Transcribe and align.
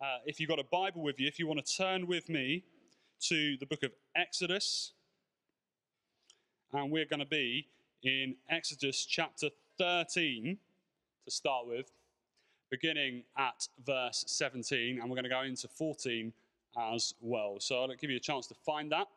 uh, 0.00 0.18
if 0.26 0.38
you've 0.38 0.48
got 0.48 0.58
a 0.58 0.64
Bible 0.64 1.02
with 1.02 1.18
you, 1.18 1.26
if 1.26 1.38
you 1.38 1.46
want 1.46 1.64
to 1.64 1.76
turn 1.76 2.06
with 2.06 2.28
me 2.28 2.64
to 3.20 3.56
the 3.58 3.66
book 3.66 3.82
of 3.82 3.92
Exodus, 4.14 4.92
and 6.72 6.90
we're 6.90 7.06
going 7.06 7.20
to 7.20 7.26
be 7.26 7.68
in 8.02 8.36
Exodus 8.50 9.06
chapter 9.06 9.48
13 9.78 10.58
to 11.24 11.30
start 11.30 11.66
with, 11.66 11.90
beginning 12.70 13.22
at 13.38 13.68
verse 13.86 14.24
17, 14.26 15.00
and 15.00 15.08
we're 15.08 15.16
going 15.16 15.24
to 15.24 15.30
go 15.30 15.42
into 15.42 15.68
14 15.68 16.32
as 16.78 17.14
well. 17.20 17.56
So 17.58 17.80
I'll 17.80 17.88
give 17.94 18.10
you 18.10 18.16
a 18.16 18.20
chance 18.20 18.46
to 18.48 18.54
find 18.54 18.92
that. 18.92 19.08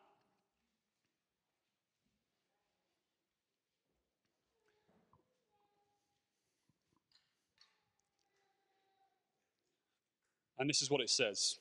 And 10.60 10.68
this 10.68 10.82
is 10.82 10.90
what 10.90 11.00
it 11.00 11.10
says 11.10 11.58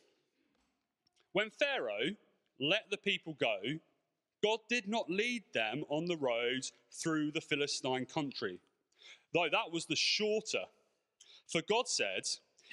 When 1.31 1.49
Pharaoh 1.49 2.15
let 2.59 2.91
the 2.91 2.97
people 2.97 3.35
go, 3.39 3.57
God 4.43 4.59
did 4.69 4.87
not 4.87 5.09
lead 5.09 5.43
them 5.53 5.83
on 5.89 6.05
the 6.05 6.17
road 6.17 6.65
through 6.91 7.31
the 7.31 7.41
Philistine 7.41 8.05
country, 8.05 8.59
though 9.33 9.47
that 9.51 9.71
was 9.71 9.85
the 9.85 9.95
shorter. 9.95 10.65
For 11.47 11.61
God 11.61 11.87
said, 11.87 12.23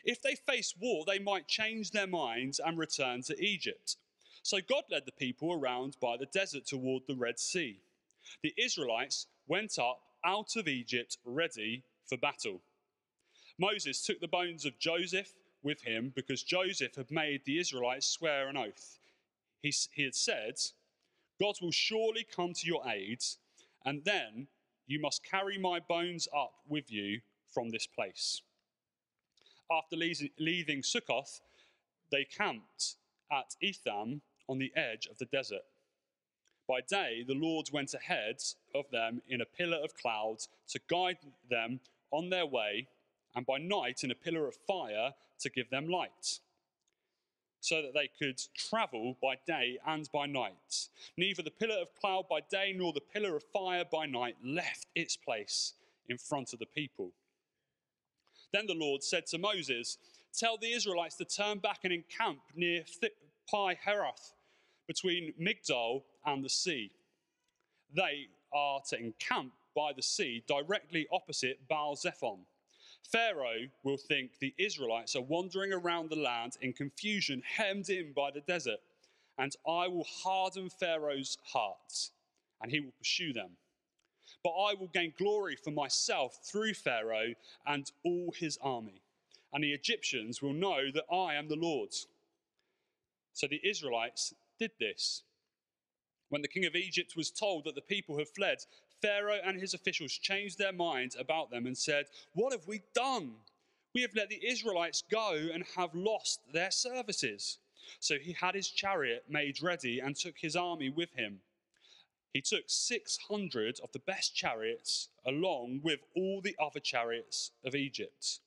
if 0.05 0.21
they 0.23 0.35
face 0.35 0.75
war, 0.79 1.05
they 1.07 1.19
might 1.19 1.49
change 1.49 1.91
their 1.91 2.07
minds 2.07 2.61
and 2.65 2.79
return 2.79 3.23
to 3.23 3.43
Egypt. 3.43 3.97
So 4.43 4.59
God 4.61 4.85
led 4.91 5.07
the 5.07 5.13
people 5.13 5.53
around 5.53 5.97
by 6.01 6.17
the 6.17 6.27
desert 6.27 6.67
toward 6.67 7.03
the 7.07 7.17
Red 7.17 7.41
Sea. 7.41 7.81
The 8.43 8.55
Israelites 8.57 9.27
went 9.49 9.79
up 9.79 10.01
out 10.25 10.55
of 10.57 10.69
Egypt 10.69 11.19
ready 11.25 11.83
for 12.05 12.17
battle. 12.17 12.61
Moses 13.59 14.05
took 14.05 14.21
the 14.21 14.29
bones 14.29 14.65
of 14.65 14.79
Joseph 14.79 15.33
with 15.63 15.83
him 15.83 16.13
because 16.15 16.43
Joseph 16.43 16.95
had 16.95 17.11
made 17.11 17.43
the 17.45 17.59
Israelites 17.59 18.07
swear 18.07 18.49
an 18.49 18.57
oath. 18.57 18.99
He, 19.63 19.75
he 19.93 20.05
had 20.05 20.15
said, 20.15 20.55
God 21.41 21.57
will 21.61 21.73
surely 21.73 22.25
come 22.25 22.53
to 22.55 22.67
your 22.67 22.87
aid, 22.89 23.23
and 23.85 24.05
then 24.05 24.47
you 24.87 25.01
must 25.01 25.25
carry 25.25 25.59
my 25.59 25.81
bones 25.81 26.29
up 26.35 26.55
with 26.69 26.91
you 26.91 27.21
from 27.53 27.71
this 27.71 27.87
place. 27.87 28.43
After 29.71 29.97
leaving 29.97 30.83
Sukkoth, 30.83 31.41
they 32.11 32.25
camped 32.25 32.97
at 33.33 33.57
Etham 33.61 34.23
on 34.49 34.59
the 34.59 34.73
edge 34.77 35.07
of 35.07 35.19
the 35.19 35.25
desert. 35.27 35.65
By 36.69 36.81
day, 36.81 37.25
the 37.27 37.35
Lord 37.35 37.69
went 37.73 37.95
ahead 37.95 38.43
of 38.75 38.91
them 38.91 39.23
in 39.29 39.41
a 39.41 39.45
pillar 39.45 39.79
of 39.83 39.97
cloud 39.97 40.39
to 40.69 40.81
guide 40.89 41.19
them 41.49 41.81
on 42.11 42.31
their 42.31 42.47
way 42.47 42.89
and 43.35 43.47
by 43.47 43.59
night 43.59 44.03
in 44.03 44.11
a 44.11 44.17
pillar 44.17 44.47
of 44.47 44.57
fire 44.67 45.13
to 45.41 45.51
give 45.51 45.71
them 45.71 45.89
light, 45.89 46.41
so 47.61 47.83
that 47.83 47.95
they 47.95 48.09
could 48.19 48.41
travel 48.57 49.17
by 49.23 49.37
day 49.47 49.79
and 49.87 50.09
by 50.13 50.27
night. 50.27 50.89
Neither 51.17 51.43
the 51.43 51.51
pillar 51.51 51.77
of 51.81 51.95
cloud 52.01 52.27
by 52.29 52.41
day 52.51 52.75
nor 52.77 52.93
the 52.93 53.01
pillar 53.01 53.37
of 53.37 53.45
fire 53.53 53.85
by 53.91 54.07
night 54.07 54.37
left 54.45 54.87
its 54.95 55.17
place 55.17 55.75
in 56.09 56.19
front 56.19 56.53
of 56.53 56.59
the 56.59 56.67
people. 56.67 57.13
Then 58.53 58.67
the 58.67 58.75
Lord 58.75 59.03
said 59.03 59.27
to 59.27 59.39
Moses, 59.39 59.99
Tell 60.33 60.59
the 60.59 60.73
Israelites 60.73 61.17
to 61.17 61.25
turn 61.25 61.59
back 61.59 61.81
and 61.85 61.93
encamp 61.93 62.41
near 62.55 62.85
Pi 63.51 63.77
Herath, 63.87 64.33
between 64.87 65.33
Migdol 65.41 66.03
and 66.25 66.45
the 66.45 66.49
sea. 66.49 66.91
They 67.95 68.27
are 68.53 68.81
to 68.91 68.99
encamp 68.99 69.53
by 69.75 69.93
the 69.95 70.03
sea 70.03 70.43
directly 70.47 71.07
opposite 71.13 71.69
Baal 71.69 71.97
Zephon. 71.97 72.39
Pharaoh 73.11 73.69
will 73.83 73.97
think 73.97 74.39
the 74.39 74.55
Israelites 74.59 75.17
are 75.17 75.23
wandering 75.23 75.73
around 75.73 76.11
the 76.11 76.17
land 76.17 76.57
in 76.61 76.73
confusion, 76.73 77.43
hemmed 77.45 77.89
in 77.89 78.13
by 78.13 78.31
the 78.31 78.41
desert, 78.41 78.81
and 79.39 79.55
I 79.67 79.89
will 79.89 80.05
harden 80.05 80.69
Pharaoh's 80.69 81.39
heart, 81.45 82.11
and 82.61 82.71
he 82.71 82.81
will 82.81 82.93
pursue 82.99 83.33
them. 83.33 83.51
But 84.43 84.51
I 84.51 84.75
will 84.75 84.89
gain 84.89 85.13
glory 85.17 85.57
for 85.57 85.71
myself 85.71 86.39
through 86.45 86.75
Pharaoh 86.75 87.35
and 87.67 87.91
all 88.05 88.33
his 88.37 88.59
army, 88.61 89.03
and 89.53 89.63
the 89.63 89.73
Egyptians 89.73 90.43
will 90.43 90.53
know 90.53 90.91
that 90.93 91.05
I 91.13 91.35
am 91.35 91.49
the 91.49 91.57
Lord. 91.57 91.95
So 93.33 93.47
the 93.47 93.61
Israelites 93.63 94.35
did 94.59 94.73
this. 94.81 95.23
When 96.29 96.43
the 96.43 96.49
king 96.49 96.65
of 96.65 96.75
Egypt 96.75 97.15
was 97.17 97.31
told 97.31 97.65
that 97.65 97.75
the 97.75 97.81
people 97.81 98.19
had 98.19 98.29
fled, 98.29 98.59
Pharaoh 99.03 99.41
and 99.45 99.61
his 99.61 99.75
officials 99.75 100.13
changed 100.13 100.59
their 100.59 100.73
minds 100.73 101.17
about 101.19 101.51
them 101.51 101.67
and 101.67 101.77
said, 101.77 102.07
What 102.33 102.53
have 102.53 102.67
we 102.67 102.83
done? 102.95 103.35
We 103.95 104.03
have 104.03 104.15
let 104.15 104.29
the 104.29 104.47
Israelites 104.47 105.03
go 105.11 105.49
and 105.53 105.65
have 105.77 105.95
lost 105.95 106.41
their 106.53 106.71
services. 106.71 107.59
So 108.01 108.19
he 108.19 108.33
had 108.33 108.55
his 108.55 108.69
chariot 108.69 109.25
made 109.29 109.63
ready 109.63 110.01
and 110.01 110.17
took 110.17 110.39
his 110.39 110.57
army 110.57 110.91
with 110.91 111.13
him. 111.15 111.41
He 112.33 112.43
took 112.43 112.65
600 112.67 113.81
of 113.81 113.93
the 113.93 113.99
best 114.01 114.35
chariots 114.37 115.09
along 115.25 115.81
with 115.83 116.01
all 116.15 116.43
the 116.43 116.57
other 116.61 116.81
chariots 116.81 117.53
of 117.65 117.75
Egypt, 117.75 118.41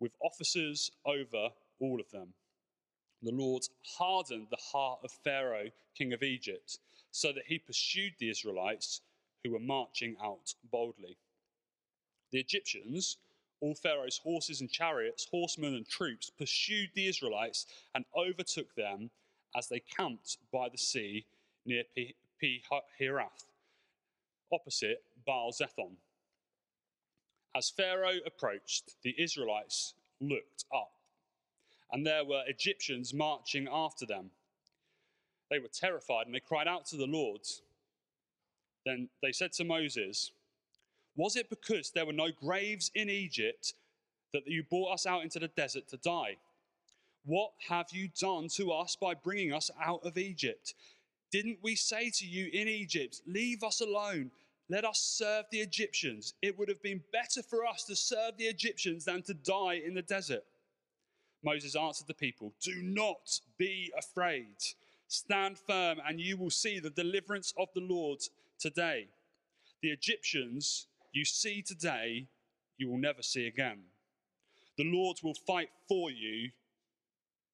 with 0.00 0.16
officers 0.20 0.90
over 1.04 1.50
all 1.78 2.00
of 2.00 2.10
them. 2.10 2.34
The 3.22 3.30
Lord 3.30 3.62
hardened 3.96 4.48
the 4.50 4.56
heart 4.72 5.00
of 5.04 5.12
Pharaoh, 5.12 5.70
king 5.96 6.12
of 6.12 6.22
Egypt, 6.22 6.78
so 7.12 7.32
that 7.32 7.46
he 7.46 7.58
pursued 7.58 8.14
the 8.18 8.30
Israelites 8.30 9.02
who 9.44 9.52
were 9.52 9.60
marching 9.60 10.16
out 10.22 10.54
boldly. 10.70 11.16
The 12.30 12.40
Egyptians, 12.40 13.18
all 13.60 13.74
Pharaoh's 13.74 14.18
horses 14.18 14.60
and 14.60 14.70
chariots, 14.70 15.26
horsemen 15.30 15.74
and 15.74 15.88
troops, 15.88 16.30
pursued 16.30 16.90
the 16.94 17.08
Israelites 17.08 17.66
and 17.94 18.04
overtook 18.16 18.74
them 18.74 19.10
as 19.56 19.68
they 19.68 19.80
camped 19.80 20.38
by 20.52 20.68
the 20.68 20.78
sea 20.78 21.26
near 21.66 21.84
Pi 21.94 22.62
Hirath, 22.98 23.46
opposite 24.52 25.02
Baal 25.26 25.52
Zephon. 25.52 25.96
As 27.54 27.70
Pharaoh 27.70 28.20
approached, 28.24 28.94
the 29.02 29.14
Israelites 29.18 29.94
looked 30.20 30.64
up, 30.72 30.92
and 31.90 32.06
there 32.06 32.24
were 32.24 32.44
Egyptians 32.46 33.12
marching 33.12 33.68
after 33.70 34.06
them. 34.06 34.30
They 35.50 35.58
were 35.58 35.68
terrified 35.68 36.26
and 36.26 36.34
they 36.34 36.40
cried 36.40 36.68
out 36.68 36.86
to 36.86 36.96
the 36.96 37.06
Lord. 37.06 37.40
Then 38.84 39.08
they 39.22 39.32
said 39.32 39.52
to 39.52 39.64
Moses, 39.64 40.32
Was 41.16 41.36
it 41.36 41.50
because 41.50 41.90
there 41.90 42.06
were 42.06 42.12
no 42.12 42.30
graves 42.30 42.90
in 42.94 43.10
Egypt 43.10 43.74
that 44.32 44.46
you 44.46 44.62
brought 44.62 44.94
us 44.94 45.06
out 45.06 45.22
into 45.22 45.38
the 45.38 45.48
desert 45.48 45.88
to 45.88 45.96
die? 45.98 46.36
What 47.24 47.52
have 47.68 47.88
you 47.92 48.08
done 48.18 48.48
to 48.56 48.72
us 48.72 48.96
by 48.96 49.14
bringing 49.14 49.52
us 49.52 49.70
out 49.82 50.00
of 50.04 50.16
Egypt? 50.16 50.74
Didn't 51.30 51.58
we 51.62 51.76
say 51.76 52.10
to 52.10 52.26
you 52.26 52.48
in 52.52 52.66
Egypt, 52.66 53.20
Leave 53.26 53.62
us 53.62 53.80
alone, 53.80 54.30
let 54.68 54.84
us 54.84 55.00
serve 55.00 55.44
the 55.50 55.60
Egyptians? 55.60 56.34
It 56.42 56.58
would 56.58 56.68
have 56.68 56.82
been 56.82 57.02
better 57.12 57.42
for 57.42 57.66
us 57.66 57.84
to 57.84 57.96
serve 57.96 58.36
the 58.38 58.46
Egyptians 58.46 59.04
than 59.04 59.22
to 59.22 59.34
die 59.34 59.82
in 59.84 59.94
the 59.94 60.02
desert. 60.02 60.44
Moses 61.42 61.76
answered 61.76 62.06
the 62.06 62.14
people, 62.14 62.52
Do 62.62 62.82
not 62.82 63.40
be 63.58 63.92
afraid. 63.98 64.56
Stand 65.08 65.58
firm, 65.58 65.98
and 66.06 66.20
you 66.20 66.36
will 66.36 66.50
see 66.50 66.78
the 66.78 66.90
deliverance 66.90 67.52
of 67.58 67.68
the 67.74 67.80
Lord 67.80 68.20
today. 68.60 69.08
The 69.82 69.90
Egyptians 69.90 70.86
you 71.12 71.24
see 71.24 71.62
today, 71.62 72.28
you 72.76 72.88
will 72.88 72.98
never 72.98 73.22
see 73.22 73.46
again. 73.46 73.80
The 74.78 74.84
Lord 74.84 75.18
will 75.22 75.34
fight 75.46 75.70
for 75.88 76.10
you. 76.10 76.50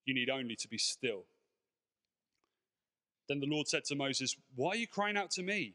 You 0.05 0.15
need 0.15 0.31
only 0.31 0.57
to 0.57 0.69
be 0.69 0.79
still. 0.79 1.25
Then 3.29 3.41
the 3.41 3.47
Lord 3.47 3.67
said 3.67 3.85
to 3.87 3.97
Moses, 3.97 4.37
Why 4.55 4.71
are 4.71 4.77
you 4.77 4.87
crying 4.87 5.17
out 5.17 5.31
to 5.33 5.43
me? 5.43 5.75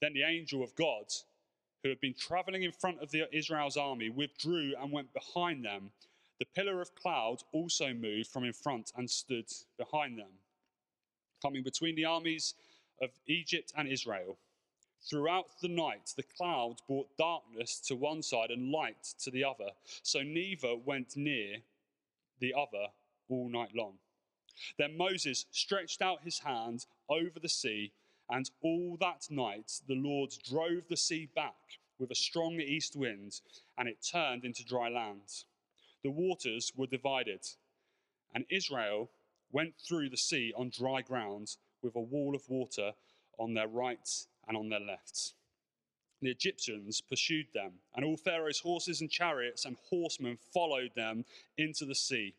Then 0.00 0.12
the 0.12 0.22
angel 0.22 0.62
of 0.62 0.74
God, 0.74 1.06
who 1.82 1.88
had 1.88 2.00
been 2.00 2.14
traveling 2.14 2.62
in 2.62 2.72
front 2.72 3.00
of 3.00 3.10
the 3.10 3.24
Israel's 3.34 3.76
army, 3.76 4.10
withdrew 4.10 4.74
and 4.80 4.92
went 4.92 5.12
behind 5.12 5.64
them. 5.64 5.90
The 6.38 6.46
pillar 6.46 6.80
of 6.80 6.94
cloud 6.94 7.42
also 7.52 7.94
moved 7.94 8.28
from 8.28 8.44
in 8.44 8.52
front 8.52 8.92
and 8.96 9.10
stood 9.10 9.46
behind 9.78 10.18
them, 10.18 10.40
coming 11.40 11.62
between 11.62 11.94
the 11.94 12.04
armies 12.04 12.54
of 13.00 13.10
Egypt 13.26 13.72
and 13.76 13.88
Israel. 13.88 14.36
Throughout 15.08 15.46
the 15.62 15.68
night, 15.68 16.12
the 16.16 16.24
cloud 16.24 16.82
brought 16.86 17.16
darkness 17.16 17.78
to 17.86 17.94
one 17.94 18.22
side 18.22 18.50
and 18.50 18.70
light 18.70 19.14
to 19.20 19.30
the 19.30 19.44
other, 19.44 19.70
so 20.02 20.22
neither 20.22 20.74
went 20.74 21.16
near 21.16 21.58
the 22.40 22.52
other 22.54 22.88
all 23.28 23.48
night 23.48 23.74
long. 23.74 23.94
Then 24.78 24.96
Moses 24.96 25.46
stretched 25.52 26.02
out 26.02 26.22
his 26.22 26.40
hand 26.40 26.86
over 27.08 27.38
the 27.38 27.48
sea, 27.48 27.92
and 28.30 28.50
all 28.62 28.96
that 29.00 29.26
night 29.30 29.80
the 29.86 29.94
Lord 29.94 30.32
drove 30.48 30.88
the 30.88 30.96
sea 30.96 31.28
back 31.34 31.78
with 31.98 32.10
a 32.10 32.14
strong 32.14 32.60
east 32.60 32.96
wind, 32.96 33.40
and 33.78 33.88
it 33.88 34.06
turned 34.12 34.44
into 34.44 34.64
dry 34.64 34.88
land. 34.88 35.44
The 36.02 36.10
waters 36.10 36.72
were 36.76 36.86
divided, 36.86 37.46
and 38.34 38.44
Israel 38.50 39.10
went 39.52 39.74
through 39.78 40.10
the 40.10 40.16
sea 40.16 40.52
on 40.56 40.70
dry 40.70 41.02
ground 41.02 41.56
with 41.82 41.96
a 41.96 42.00
wall 42.00 42.34
of 42.34 42.48
water 42.48 42.92
on 43.38 43.54
their 43.54 43.68
right 43.68 44.08
and 44.46 44.56
on 44.56 44.68
their 44.68 44.80
left. 44.80 45.32
The 46.20 46.30
Egyptians 46.30 47.00
pursued 47.00 47.46
them, 47.54 47.72
and 47.94 48.04
all 48.04 48.16
Pharaoh's 48.16 48.60
horses 48.60 49.00
and 49.00 49.10
chariots 49.10 49.64
and 49.64 49.76
horsemen 49.88 50.38
followed 50.52 50.92
them 50.94 51.24
into 51.58 51.84
the 51.84 51.94
sea. 51.94 52.34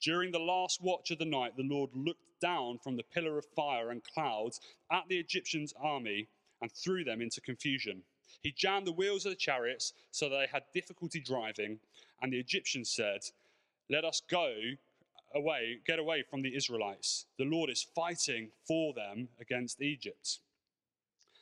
During 0.00 0.30
the 0.30 0.38
last 0.38 0.80
watch 0.82 1.10
of 1.10 1.18
the 1.18 1.24
night, 1.24 1.56
the 1.56 1.62
Lord 1.64 1.90
looked 1.94 2.40
down 2.40 2.78
from 2.78 2.96
the 2.96 3.02
pillar 3.02 3.38
of 3.38 3.46
fire 3.56 3.90
and 3.90 4.02
clouds 4.04 4.60
at 4.92 5.08
the 5.08 5.18
Egyptians' 5.18 5.74
army 5.80 6.28
and 6.60 6.70
threw 6.70 7.04
them 7.04 7.20
into 7.20 7.40
confusion. 7.40 8.02
He 8.42 8.52
jammed 8.52 8.86
the 8.86 8.92
wheels 8.92 9.26
of 9.26 9.32
the 9.32 9.36
chariots 9.36 9.92
so 10.10 10.28
that 10.28 10.36
they 10.36 10.46
had 10.46 10.62
difficulty 10.72 11.20
driving, 11.20 11.80
and 12.22 12.32
the 12.32 12.38
Egyptians 12.38 12.90
said, 12.90 13.20
Let 13.90 14.04
us 14.04 14.22
go 14.30 14.54
away, 15.34 15.78
get 15.84 15.98
away 15.98 16.22
from 16.22 16.42
the 16.42 16.54
Israelites. 16.54 17.26
The 17.38 17.44
Lord 17.44 17.70
is 17.70 17.86
fighting 17.94 18.50
for 18.66 18.94
them 18.94 19.28
against 19.40 19.82
Egypt. 19.82 20.38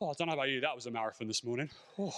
Oh, 0.00 0.10
I 0.10 0.12
don't 0.18 0.26
know 0.28 0.34
about 0.34 0.48
you, 0.48 0.60
that 0.60 0.74
was 0.74 0.86
a 0.86 0.90
marathon 0.90 1.28
this 1.28 1.44
morning. 1.44 1.70
Oh, 1.98 2.12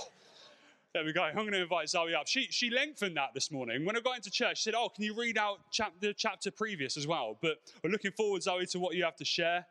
there 0.95 1.05
we 1.05 1.13
go. 1.13 1.23
I'm 1.23 1.35
going 1.35 1.53
to 1.53 1.61
invite 1.63 1.91
Zoe 1.91 2.15
up. 2.15 2.27
She, 2.27 2.47
she 2.51 2.71
lengthened 2.71 3.17
that 3.19 3.35
this 3.35 3.51
morning. 3.51 3.85
When 3.85 3.97
I 3.97 4.01
got 4.01 4.17
into 4.17 4.31
church, 4.31 4.59
she 4.59 4.63
said, 4.63 4.75
Oh, 4.75 4.89
can 4.89 5.05
you 5.05 5.15
read 5.15 5.37
out 5.37 5.59
chap- 5.71 5.93
the 6.01 6.15
chapter 6.15 6.51
previous 6.51 6.97
as 6.97 7.07
well? 7.07 7.37
But 7.43 7.59
we're 7.85 7.91
looking 7.91 8.13
forward, 8.13 8.43
Zoe, 8.43 8.65
to 8.67 8.79
what 8.79 8.95
you 8.95 9.05
have 9.05 9.17
to 9.17 9.25
share 9.25 9.67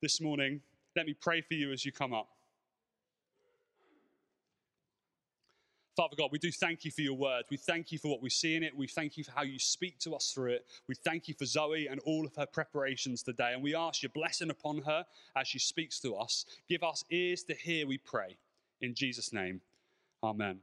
this 0.00 0.20
morning. 0.20 0.60
Let 0.94 1.06
me 1.06 1.14
pray 1.20 1.40
for 1.40 1.54
you 1.54 1.72
as 1.72 1.84
you 1.84 1.90
come 1.90 2.14
up. 2.14 2.28
Father 5.98 6.14
God, 6.16 6.28
we 6.30 6.38
do 6.38 6.52
thank 6.52 6.84
you 6.84 6.92
for 6.92 7.00
your 7.00 7.16
word. 7.16 7.42
We 7.50 7.56
thank 7.56 7.90
you 7.90 7.98
for 7.98 8.06
what 8.06 8.22
we 8.22 8.30
see 8.30 8.54
in 8.54 8.62
it. 8.62 8.72
We 8.72 8.86
thank 8.86 9.16
you 9.16 9.24
for 9.24 9.32
how 9.32 9.42
you 9.42 9.58
speak 9.58 9.98
to 9.98 10.14
us 10.14 10.30
through 10.30 10.52
it. 10.52 10.64
We 10.86 10.94
thank 10.94 11.26
you 11.26 11.34
for 11.36 11.44
Zoe 11.44 11.88
and 11.88 11.98
all 12.06 12.24
of 12.24 12.36
her 12.36 12.46
preparations 12.46 13.24
today. 13.24 13.50
And 13.52 13.60
we 13.60 13.74
ask 13.74 14.04
your 14.04 14.10
blessing 14.14 14.50
upon 14.50 14.82
her 14.82 15.04
as 15.34 15.48
she 15.48 15.58
speaks 15.58 15.98
to 16.02 16.14
us. 16.14 16.44
Give 16.68 16.84
us 16.84 17.02
ears 17.10 17.42
to 17.42 17.54
hear, 17.54 17.84
we 17.84 17.98
pray. 17.98 18.36
In 18.80 18.94
Jesus' 18.94 19.32
name, 19.32 19.60
amen. 20.22 20.60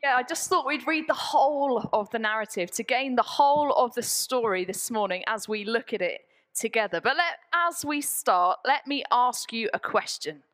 Yeah, 0.00 0.14
I 0.14 0.22
just 0.22 0.48
thought 0.48 0.64
we'd 0.64 0.86
read 0.86 1.08
the 1.08 1.12
whole 1.12 1.90
of 1.92 2.08
the 2.10 2.20
narrative 2.20 2.70
to 2.70 2.84
gain 2.84 3.16
the 3.16 3.22
whole 3.22 3.72
of 3.72 3.96
the 3.96 4.02
story 4.04 4.64
this 4.64 4.92
morning 4.92 5.24
as 5.26 5.48
we 5.48 5.64
look 5.64 5.92
at 5.92 6.02
it 6.02 6.20
together. 6.54 7.00
But 7.00 7.16
let, 7.16 7.34
as 7.52 7.84
we 7.84 8.00
start, 8.00 8.60
let 8.64 8.86
me 8.86 9.02
ask 9.10 9.52
you 9.52 9.68
a 9.74 9.80
question. 9.80 10.44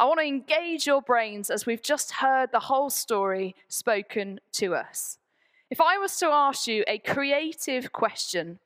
I 0.00 0.04
want 0.04 0.20
to 0.20 0.26
engage 0.26 0.86
your 0.86 1.02
brains 1.02 1.50
as 1.50 1.66
we've 1.66 1.82
just 1.82 2.12
heard 2.12 2.52
the 2.52 2.60
whole 2.60 2.88
story 2.88 3.56
spoken 3.66 4.38
to 4.52 4.76
us. 4.76 5.18
If 5.70 5.80
I 5.80 5.98
was 5.98 6.16
to 6.18 6.26
ask 6.26 6.68
you 6.68 6.84
a 6.86 6.98
creative 6.98 7.92
question, 7.92 8.60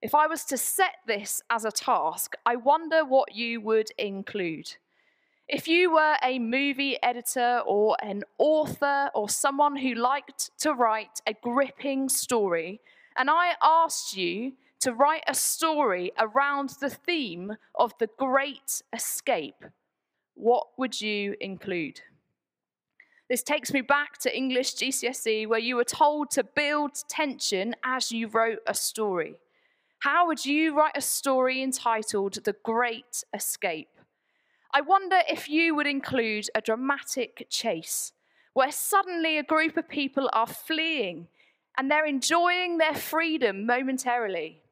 if 0.00 0.14
I 0.14 0.28
was 0.28 0.44
to 0.44 0.56
set 0.56 0.96
this 1.04 1.42
as 1.50 1.64
a 1.64 1.72
task, 1.72 2.36
I 2.46 2.54
wonder 2.54 3.04
what 3.04 3.34
you 3.34 3.60
would 3.62 3.90
include. 3.98 4.76
If 5.48 5.66
you 5.66 5.92
were 5.92 6.16
a 6.22 6.38
movie 6.38 7.02
editor 7.02 7.62
or 7.66 7.96
an 8.00 8.22
author 8.38 9.10
or 9.12 9.28
someone 9.28 9.74
who 9.76 9.94
liked 9.94 10.52
to 10.58 10.72
write 10.72 11.20
a 11.26 11.34
gripping 11.34 12.08
story, 12.08 12.80
and 13.16 13.28
I 13.28 13.54
asked 13.60 14.16
you 14.16 14.52
to 14.80 14.92
write 14.92 15.24
a 15.26 15.34
story 15.34 16.12
around 16.18 16.74
the 16.80 16.90
theme 16.90 17.56
of 17.74 17.92
the 17.98 18.08
great 18.18 18.82
escape, 18.92 19.64
what 20.36 20.68
would 20.78 21.00
you 21.00 21.34
include? 21.40 22.00
This 23.28 23.42
takes 23.42 23.72
me 23.72 23.80
back 23.80 24.18
to 24.18 24.36
English 24.36 24.74
GCSE, 24.76 25.48
where 25.48 25.58
you 25.58 25.74
were 25.74 25.84
told 25.84 26.30
to 26.32 26.44
build 26.44 26.92
tension 27.08 27.74
as 27.82 28.12
you 28.12 28.28
wrote 28.28 28.60
a 28.68 28.74
story. 28.74 29.34
How 29.98 30.28
would 30.28 30.44
you 30.44 30.76
write 30.76 30.96
a 30.96 31.00
story 31.00 31.62
entitled 31.62 32.44
The 32.44 32.54
Great 32.62 33.24
Escape? 33.34 33.88
I 34.72 34.82
wonder 34.82 35.18
if 35.28 35.48
you 35.48 35.74
would 35.74 35.86
include 35.86 36.48
a 36.54 36.60
dramatic 36.60 37.46
chase, 37.50 38.12
where 38.52 38.70
suddenly 38.70 39.38
a 39.38 39.42
group 39.42 39.76
of 39.76 39.88
people 39.88 40.30
are 40.32 40.46
fleeing 40.46 41.28
and 41.76 41.90
they're 41.90 42.06
enjoying 42.06 42.78
their 42.78 42.94
freedom 42.94 43.66
momentarily. 43.66 44.62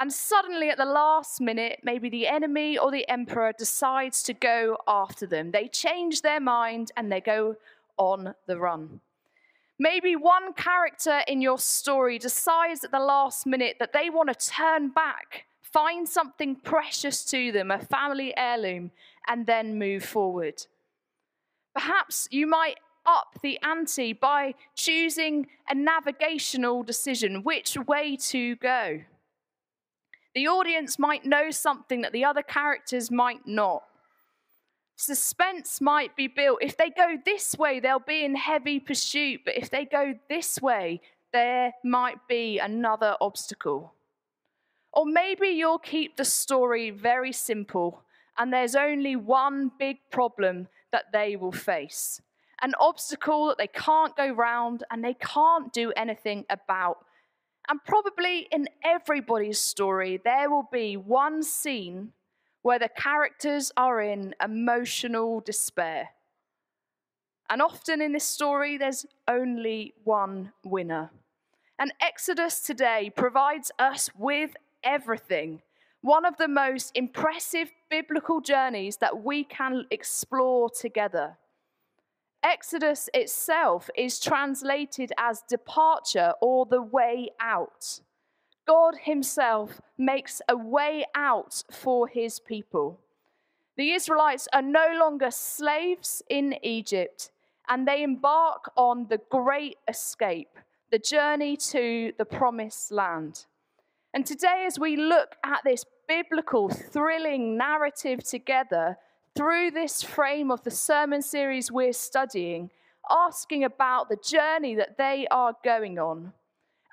And 0.00 0.10
suddenly, 0.10 0.70
at 0.70 0.78
the 0.78 0.86
last 0.86 1.42
minute, 1.42 1.80
maybe 1.82 2.08
the 2.08 2.26
enemy 2.26 2.78
or 2.78 2.90
the 2.90 3.06
emperor 3.06 3.52
decides 3.56 4.22
to 4.22 4.32
go 4.32 4.78
after 4.88 5.26
them. 5.26 5.50
They 5.50 5.68
change 5.68 6.22
their 6.22 6.40
mind 6.40 6.90
and 6.96 7.12
they 7.12 7.20
go 7.20 7.56
on 7.98 8.34
the 8.46 8.58
run. 8.58 9.02
Maybe 9.78 10.16
one 10.16 10.54
character 10.54 11.20
in 11.28 11.42
your 11.42 11.58
story 11.58 12.18
decides 12.18 12.82
at 12.82 12.90
the 12.90 12.98
last 12.98 13.46
minute 13.46 13.76
that 13.78 13.92
they 13.92 14.08
want 14.08 14.30
to 14.30 14.48
turn 14.50 14.88
back, 14.88 15.44
find 15.60 16.08
something 16.08 16.56
precious 16.56 17.22
to 17.26 17.52
them, 17.52 17.70
a 17.70 17.78
family 17.78 18.34
heirloom, 18.38 18.92
and 19.28 19.46
then 19.46 19.78
move 19.78 20.04
forward. 20.04 20.66
Perhaps 21.74 22.26
you 22.30 22.46
might 22.46 22.78
up 23.04 23.38
the 23.42 23.58
ante 23.62 24.14
by 24.14 24.54
choosing 24.74 25.46
a 25.68 25.74
navigational 25.74 26.82
decision 26.82 27.42
which 27.42 27.76
way 27.76 28.16
to 28.16 28.56
go. 28.56 29.00
The 30.34 30.46
audience 30.46 30.98
might 30.98 31.24
know 31.24 31.50
something 31.50 32.02
that 32.02 32.12
the 32.12 32.24
other 32.24 32.42
characters 32.42 33.10
might 33.10 33.46
not. 33.46 33.82
Suspense 34.96 35.80
might 35.80 36.14
be 36.14 36.28
built. 36.28 36.58
If 36.60 36.76
they 36.76 36.90
go 36.90 37.16
this 37.24 37.56
way, 37.58 37.80
they'll 37.80 37.98
be 37.98 38.24
in 38.24 38.36
heavy 38.36 38.78
pursuit, 38.78 39.40
but 39.44 39.56
if 39.56 39.70
they 39.70 39.84
go 39.84 40.14
this 40.28 40.60
way, 40.60 41.00
there 41.32 41.72
might 41.84 42.18
be 42.28 42.58
another 42.58 43.16
obstacle. 43.20 43.94
Or 44.92 45.06
maybe 45.06 45.48
you'll 45.48 45.78
keep 45.78 46.16
the 46.16 46.24
story 46.24 46.90
very 46.90 47.32
simple, 47.32 48.02
and 48.36 48.52
there's 48.52 48.74
only 48.74 49.16
one 49.16 49.70
big 49.78 49.98
problem 50.10 50.68
that 50.92 51.12
they 51.12 51.36
will 51.36 51.52
face 51.52 52.20
an 52.62 52.74
obstacle 52.78 53.46
that 53.46 53.58
they 53.58 53.66
can't 53.66 54.16
go 54.16 54.30
round 54.30 54.84
and 54.90 55.04
they 55.04 55.14
can't 55.14 55.72
do 55.72 55.92
anything 55.92 56.44
about 56.50 57.04
and 57.70 57.78
probably 57.84 58.48
in 58.50 58.68
everybody's 58.84 59.60
story, 59.60 60.20
there 60.24 60.50
will 60.50 60.68
be 60.72 60.96
one 60.96 61.40
scene 61.44 62.12
where 62.62 62.80
the 62.80 62.88
characters 62.88 63.70
are 63.76 64.00
in 64.00 64.34
emotional 64.42 65.40
despair. 65.40 66.08
And 67.48 67.62
often 67.62 68.02
in 68.02 68.12
this 68.12 68.24
story, 68.24 68.76
there's 68.76 69.06
only 69.28 69.94
one 70.02 70.52
winner. 70.64 71.10
And 71.78 71.92
Exodus 72.00 72.60
today 72.60 73.12
provides 73.14 73.70
us 73.78 74.10
with 74.18 74.50
everything. 74.82 75.62
One 76.00 76.24
of 76.24 76.38
the 76.38 76.48
most 76.48 76.90
impressive 76.96 77.70
biblical 77.88 78.40
journeys 78.40 78.96
that 78.96 79.22
we 79.22 79.44
can 79.44 79.86
explore 79.92 80.70
together. 80.70 81.36
Exodus 82.42 83.08
itself 83.12 83.90
is 83.96 84.18
translated 84.18 85.12
as 85.18 85.42
departure 85.42 86.32
or 86.40 86.64
the 86.64 86.80
way 86.80 87.30
out. 87.38 88.00
God 88.66 88.94
Himself 89.02 89.80
makes 89.98 90.40
a 90.48 90.56
way 90.56 91.04
out 91.14 91.62
for 91.70 92.08
His 92.08 92.40
people. 92.40 92.98
The 93.76 93.92
Israelites 93.92 94.48
are 94.52 94.62
no 94.62 94.88
longer 94.98 95.30
slaves 95.30 96.22
in 96.28 96.54
Egypt, 96.62 97.30
and 97.68 97.86
they 97.86 98.02
embark 98.02 98.70
on 98.76 99.06
the 99.08 99.20
great 99.30 99.76
escape, 99.88 100.58
the 100.90 100.98
journey 100.98 101.56
to 101.56 102.12
the 102.16 102.24
promised 102.24 102.90
land. 102.90 103.46
And 104.12 104.26
today, 104.26 104.64
as 104.66 104.78
we 104.78 104.96
look 104.96 105.36
at 105.44 105.60
this 105.64 105.84
biblical, 106.08 106.68
thrilling 106.68 107.56
narrative 107.56 108.24
together 108.24 108.96
through 109.36 109.70
this 109.70 110.02
frame 110.02 110.50
of 110.50 110.62
the 110.62 110.70
sermon 110.70 111.22
series 111.22 111.70
we're 111.70 111.92
studying, 111.92 112.70
asking 113.08 113.64
about 113.64 114.08
the 114.08 114.16
journey 114.16 114.74
that 114.74 114.98
they 114.98 115.26
are 115.30 115.54
going 115.64 115.98
on. 115.98 116.32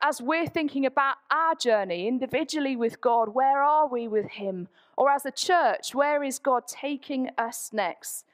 As 0.01 0.21
we're 0.21 0.47
thinking 0.47 0.85
about 0.85 1.17
our 1.31 1.55
journey 1.55 2.07
individually 2.07 2.75
with 2.75 3.01
God, 3.01 3.29
where 3.29 3.63
are 3.63 3.87
we 3.87 4.07
with 4.07 4.29
Him? 4.29 4.67
Or 4.95 5.09
as 5.09 5.25
a 5.25 5.31
church, 5.31 5.95
where 5.95 6.23
is 6.23 6.37
God 6.37 6.67
taking 6.67 7.29
us 7.37 7.71
next? 7.73 8.25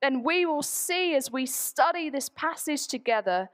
Then 0.00 0.24
we 0.24 0.44
will 0.46 0.62
see 0.62 1.14
as 1.14 1.30
we 1.30 1.46
study 1.46 2.10
this 2.10 2.28
passage 2.28 2.88
together 2.88 3.50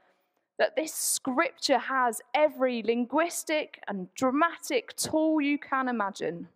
that 0.57 0.75
this 0.75 0.93
scripture 0.93 1.77
has 1.77 2.21
every 2.33 2.81
linguistic 2.83 3.79
and 3.87 4.13
dramatic 4.15 4.95
tool 4.95 5.39
you 5.39 5.59
can 5.59 5.87
imagine. 5.87 6.49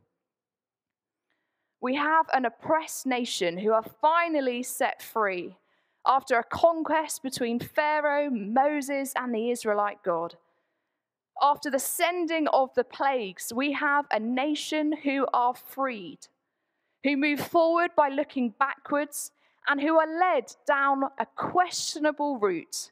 We 1.84 1.96
have 1.96 2.28
an 2.32 2.46
oppressed 2.46 3.06
nation 3.06 3.58
who 3.58 3.74
are 3.74 3.84
finally 3.84 4.64
set 4.64 5.02
free 5.02 5.58
after 6.08 6.40
a 6.40 6.44
conquest 6.46 7.22
between 7.22 7.60
Pharaoh, 7.60 8.30
Moses, 8.30 9.12
and 9.18 9.36
the 9.36 9.52
Israelite 9.52 10.02
God. 10.02 10.38
After 11.42 11.70
the 11.70 11.80
sending 11.80 12.48
of 12.48 12.74
the 12.74 12.86
plagues, 12.86 13.52
we 13.54 13.74
have 13.74 14.06
a 14.12 14.20
nation 14.22 14.94
who 15.04 15.28
are 15.34 15.54
freed, 15.54 16.20
who 17.04 17.18
move 17.18 17.42
forward 17.42 17.92
by 17.98 18.08
looking 18.08 18.54
backwards, 18.58 19.32
and 19.68 19.82
who 19.82 20.00
are 20.00 20.20
led 20.20 20.56
down 20.66 21.04
a 21.20 21.26
questionable 21.36 22.40
route. 22.40 22.92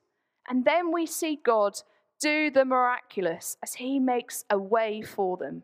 And 0.49 0.65
then 0.65 0.91
we 0.91 1.05
see 1.05 1.39
God 1.41 1.81
do 2.19 2.51
the 2.51 2.65
miraculous 2.65 3.55
as 3.63 3.75
he 3.75 4.01
makes 4.01 4.43
a 4.49 4.57
way 4.57 5.01
for 5.01 5.37
them. 5.37 5.63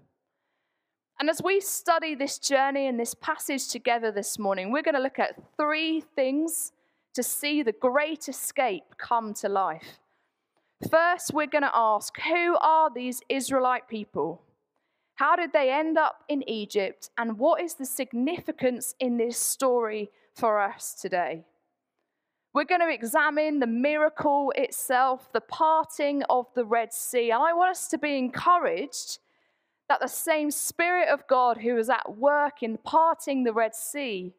And 1.19 1.31
as 1.31 1.41
we 1.41 1.59
study 1.59 2.13
this 2.13 2.37
journey 2.37 2.85
and 2.85 2.99
this 2.99 3.15
passage 3.15 3.69
together 3.69 4.11
this 4.11 4.37
morning, 4.37 4.71
we're 4.71 4.83
going 4.83 4.95
to 4.95 5.01
look 5.01 5.17
at 5.17 5.35
three 5.57 6.01
things 6.15 6.73
to 7.15 7.23
see 7.23 7.63
the 7.63 7.71
great 7.71 8.29
escape 8.29 8.83
come 8.99 9.33
to 9.35 9.49
life. 9.49 9.99
First, 10.91 11.33
we're 11.33 11.47
going 11.47 11.63
to 11.63 11.71
ask 11.73 12.15
who 12.21 12.55
are 12.61 12.91
these 12.93 13.21
Israelite 13.29 13.87
people? 13.87 14.43
How 15.15 15.35
did 15.35 15.53
they 15.53 15.71
end 15.71 15.97
up 15.97 16.23
in 16.29 16.47
Egypt? 16.47 17.09
And 17.17 17.39
what 17.39 17.63
is 17.63 17.73
the 17.73 17.85
significance 17.87 18.93
in 18.99 19.17
this 19.17 19.39
story 19.39 20.11
for 20.35 20.59
us 20.59 20.93
today? 20.93 21.45
We're 22.53 22.65
going 22.65 22.81
to 22.81 22.93
examine 22.93 23.57
the 23.57 23.65
miracle 23.65 24.53
itself, 24.55 25.33
the 25.33 25.41
parting 25.41 26.21
of 26.29 26.45
the 26.53 26.65
Red 26.65 26.93
Sea. 26.93 27.31
And 27.31 27.41
I 27.41 27.53
want 27.53 27.71
us 27.71 27.87
to 27.87 27.97
be 27.97 28.15
encouraged 28.15 29.17
that 29.89 30.01
the 30.01 30.07
same 30.07 30.51
Spirit 30.51 31.09
of 31.09 31.27
God 31.27 31.57
who 31.57 31.75
was 31.75 31.89
at 31.89 32.17
work 32.17 32.61
in 32.61 32.77
parting 32.77 33.43
the 33.43 33.53
Red 33.53 33.75
Sea 33.75 34.33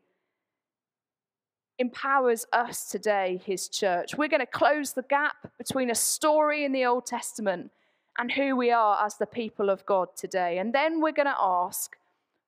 empowers 1.79 2.45
us 2.53 2.91
today, 2.91 3.41
his 3.45 3.69
church. 3.69 4.17
We're 4.17 4.29
going 4.29 4.41
to 4.41 4.47
close 4.47 4.93
the 4.93 5.03
gap 5.03 5.37
between 5.57 5.91
a 5.91 5.95
story 5.95 6.65
in 6.65 6.73
the 6.73 6.85
Old 6.85 7.07
Testament 7.07 7.71
and 8.19 8.33
who 8.33 8.57
we 8.57 8.71
are 8.71 9.05
as 9.05 9.17
the 9.17 9.27
people 9.27 9.71
of 9.71 9.87
God 9.87 10.09
today. 10.17 10.59
And 10.59 10.75
then 10.75 11.01
we're 11.01 11.13
going 11.13 11.27
to 11.27 11.37
ask, 11.39 11.97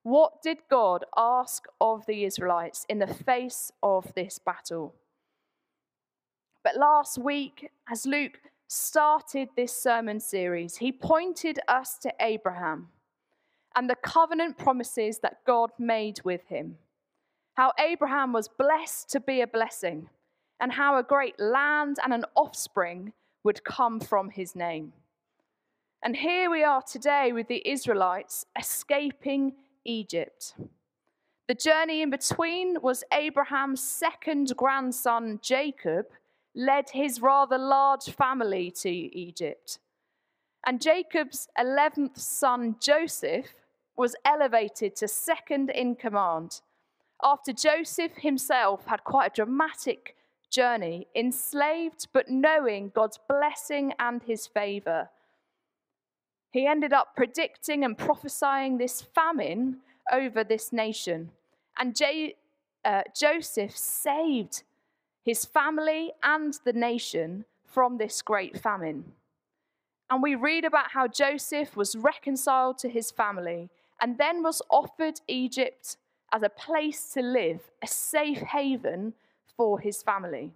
what 0.02 0.42
did 0.42 0.58
God 0.68 1.04
ask 1.16 1.66
of 1.80 2.04
the 2.06 2.24
Israelites 2.24 2.84
in 2.88 2.98
the 2.98 3.06
face 3.06 3.70
of 3.82 4.12
this 4.14 4.38
battle? 4.38 4.94
But 6.64 6.76
last 6.76 7.18
week, 7.18 7.70
as 7.88 8.04
Luke 8.04 8.40
started 8.70 9.48
this 9.56 9.76
sermon 9.76 10.20
series, 10.20 10.76
he 10.76 10.92
pointed 10.92 11.58
us 11.66 11.98
to 11.98 12.12
Abraham 12.20 12.88
and 13.74 13.88
the 13.88 13.96
covenant 13.96 14.58
promises 14.58 15.18
that 15.18 15.44
God 15.44 15.70
made 15.78 16.20
with 16.24 16.46
him 16.46 16.76
how 17.60 17.74
Abraham 17.78 18.32
was 18.32 18.48
blessed 18.48 19.10
to 19.10 19.20
be 19.20 19.42
a 19.42 19.46
blessing, 19.46 20.08
and 20.60 20.72
how 20.72 20.96
a 20.96 21.02
great 21.02 21.38
land 21.38 21.98
and 22.02 22.14
an 22.14 22.24
offspring 22.34 23.12
would 23.44 23.62
come 23.64 24.00
from 24.00 24.30
his 24.30 24.56
name. 24.56 24.94
And 26.02 26.16
here 26.16 26.50
we 26.50 26.64
are 26.64 26.80
today 26.80 27.32
with 27.32 27.48
the 27.48 27.62
Israelites 27.68 28.46
escaping 28.58 29.52
Egypt. 29.84 30.54
The 31.48 31.54
journey 31.54 32.00
in 32.00 32.08
between 32.08 32.78
was 32.80 33.04
Abraham's 33.12 33.82
second 33.82 34.54
grandson, 34.56 35.38
Jacob, 35.42 36.06
led 36.60 36.90
his 36.90 37.22
rather 37.22 37.56
large 37.56 38.10
family 38.10 38.70
to 38.70 38.90
Egypt. 38.90 39.78
And 40.66 40.80
Jacob's 40.80 41.48
11th 41.58 42.18
son, 42.18 42.76
Joseph, 42.78 43.54
was 43.96 44.14
elevated 44.24 44.94
to 44.96 45.08
second 45.08 45.70
in 45.70 45.94
command 45.94 46.60
after 47.22 47.52
Joseph 47.52 48.12
himself 48.18 48.86
had 48.86 49.04
quite 49.04 49.32
a 49.32 49.34
dramatic 49.34 50.16
journey, 50.50 51.06
enslaved 51.14 52.08
but 52.12 52.28
knowing 52.28 52.92
God's 52.94 53.18
blessing 53.28 53.92
and 53.98 54.22
his 54.22 54.46
favor. 54.46 55.08
He 56.50 56.66
ended 56.66 56.92
up 56.92 57.14
predicting 57.16 57.84
and 57.84 57.96
prophesying 57.96 58.78
this 58.78 59.00
famine 59.00 59.78
over 60.12 60.42
this 60.42 60.72
nation. 60.72 61.30
And 61.78 61.94
J- 61.96 62.36
uh, 62.84 63.02
Joseph 63.16 63.76
saved 63.76 64.64
his 65.30 65.44
family 65.44 66.10
and 66.24 66.58
the 66.64 66.72
nation 66.72 67.44
from 67.64 67.98
this 67.98 68.20
great 68.20 68.58
famine. 68.58 69.04
And 70.10 70.20
we 70.20 70.34
read 70.34 70.64
about 70.64 70.90
how 70.90 71.06
Joseph 71.06 71.76
was 71.76 71.94
reconciled 71.94 72.78
to 72.78 72.88
his 72.88 73.12
family 73.12 73.70
and 74.00 74.18
then 74.18 74.42
was 74.42 74.60
offered 74.68 75.20
Egypt 75.28 75.96
as 76.32 76.42
a 76.42 76.48
place 76.48 77.12
to 77.12 77.22
live, 77.22 77.60
a 77.80 77.86
safe 77.86 78.38
haven 78.38 79.14
for 79.56 79.78
his 79.78 80.02
family. 80.02 80.50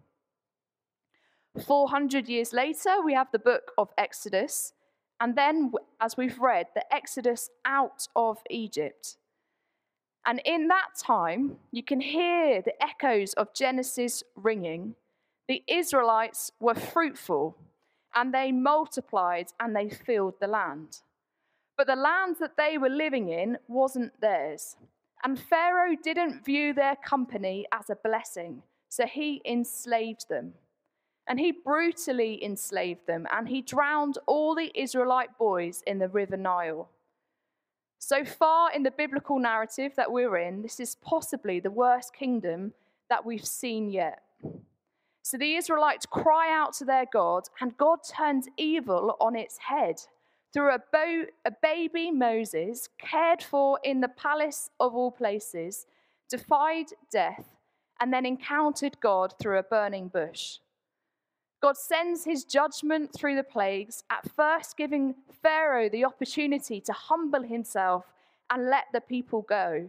400 1.65 2.29
years 2.29 2.53
later, 2.53 3.01
we 3.01 3.15
have 3.15 3.31
the 3.31 3.39
book 3.39 3.71
of 3.79 3.91
Exodus, 3.97 4.73
and 5.21 5.37
then, 5.37 5.73
as 6.01 6.17
we've 6.17 6.41
read, 6.41 6.67
the 6.75 6.93
Exodus 6.93 7.49
out 7.65 8.09
of 8.17 8.39
Egypt. 8.51 9.19
And 10.27 10.41
in 10.45 10.69
that 10.69 10.91
time, 10.99 11.59
you 11.71 11.83
can 11.83 12.01
hear 12.01 12.63
the 12.63 12.83
echoes 12.83 13.35
of 13.35 13.55
Genesis 13.55 14.23
ringing. 14.37 14.95
The 15.49 15.63
Israelites 15.69 16.51
were 16.61 16.75
fruitful, 16.75 17.57
and 18.15 18.33
they 18.33 18.51
multiplied 18.51 19.49
and 19.61 19.77
they 19.77 19.91
filled 19.91 20.35
the 20.41 20.47
land. 20.47 21.01
But 21.77 21.89
the 21.89 21.97
land 21.97 22.37
that 22.41 22.57
they 22.57 22.79
were 22.79 22.89
living 22.89 23.29
in 23.29 23.59
wasn't 23.69 24.19
theirs. 24.21 24.77
And 25.23 25.39
Pharaoh 25.39 25.97
didn't 26.03 26.45
view 26.45 26.73
their 26.73 26.97
company 26.97 27.67
as 27.73 27.91
a 27.91 27.97
blessing, 27.97 28.63
so 28.89 29.07
he 29.07 29.43
enslaved 29.45 30.29
them. 30.29 30.55
And 31.27 31.41
he 31.41 31.53
brutally 31.53 32.43
enslaved 32.45 33.07
them, 33.07 33.27
and 33.33 33.49
he 33.49 33.63
drowned 33.63 34.19
all 34.27 34.55
the 34.55 34.71
Israelite 34.75 35.37
boys 35.39 35.83
in 35.87 35.99
the 35.99 36.09
river 36.09 36.37
Nile. 36.37 36.89
So 38.07 38.23
far 38.23 38.71
in 38.71 38.83
the 38.83 38.91
biblical 38.91 39.39
narrative 39.39 39.93
that 39.97 40.13
we're 40.13 40.37
in, 40.37 40.61
this 40.61 40.79
is 40.79 40.95
possibly 40.95 41.59
the 41.59 41.71
worst 41.71 42.13
kingdom 42.13 42.75
that 43.09 43.25
we've 43.25 43.47
seen 43.47 43.89
yet. 43.89 44.21
So 45.23 45.39
the 45.39 45.55
Israelites 45.55 46.05
cry 46.05 46.55
out 46.55 46.75
to 46.75 46.85
their 46.85 47.07
God, 47.11 47.45
and 47.63 47.75
God 47.79 48.01
turns 48.07 48.47
evil 48.59 49.17
on 49.23 49.35
its 49.35 49.57
head 49.57 50.03
through 50.53 50.75
a, 50.75 50.83
bo- 50.93 51.31
a 51.47 51.51
baby 51.63 52.11
Moses, 52.11 52.91
cared 52.99 53.43
for 53.43 53.81
in 53.83 54.03
the 54.03 54.09
palace 54.09 54.69
of 54.79 54.95
all 54.95 55.11
places, 55.11 55.87
defied 56.29 56.89
death, 57.11 57.47
and 58.01 58.13
then 58.13 58.27
encountered 58.27 59.01
God 59.01 59.33
through 59.41 59.59
a 59.59 59.63
burning 59.63 60.09
bush. 60.09 60.59
God 61.65 61.79
sends 61.79 62.27
his 62.27 62.45
judgment 62.45 63.11
through 63.15 63.37
the 63.37 63.43
plagues, 63.43 64.05
at 64.11 64.31
first 64.37 64.77
giving 64.77 65.15
Pharaoh 65.41 65.89
the 65.89 66.05
opportunity 66.05 66.79
to 66.83 66.93
humble 66.93 67.43
himself 67.43 68.05
and 68.51 68.69
let 68.69 68.85
the 68.93 69.01
people 69.01 69.41
go. 69.49 69.89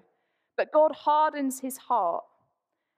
But 0.55 0.71
God 0.71 0.93
hardens 0.93 1.59
his 1.59 1.75
heart 1.75 2.23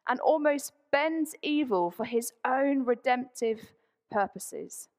and 0.08 0.20
almost 0.20 0.74
bends 0.92 1.34
evil 1.42 1.90
for 1.90 2.06
his 2.06 2.34
own 2.46 2.86
redemptive 2.86 3.62
purposes. 4.12 4.90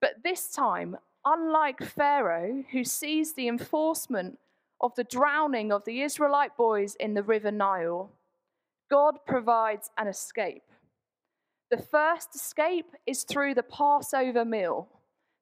But 0.00 0.22
this 0.22 0.46
time, 0.46 0.96
unlike 1.24 1.82
Pharaoh, 1.82 2.62
who 2.70 2.84
sees 2.84 3.32
the 3.32 3.48
enforcement 3.48 4.38
of 4.80 4.94
the 4.94 5.02
drowning 5.02 5.72
of 5.72 5.84
the 5.86 6.02
Israelite 6.02 6.56
boys 6.56 6.94
in 7.00 7.14
the 7.14 7.24
river 7.24 7.50
Nile, 7.50 8.10
God 8.88 9.18
provides 9.26 9.90
an 9.98 10.06
escape. 10.06 10.62
The 11.72 11.78
first 11.78 12.34
escape 12.34 12.94
is 13.06 13.22
through 13.24 13.54
the 13.54 13.62
Passover 13.62 14.44
meal, 14.44 14.88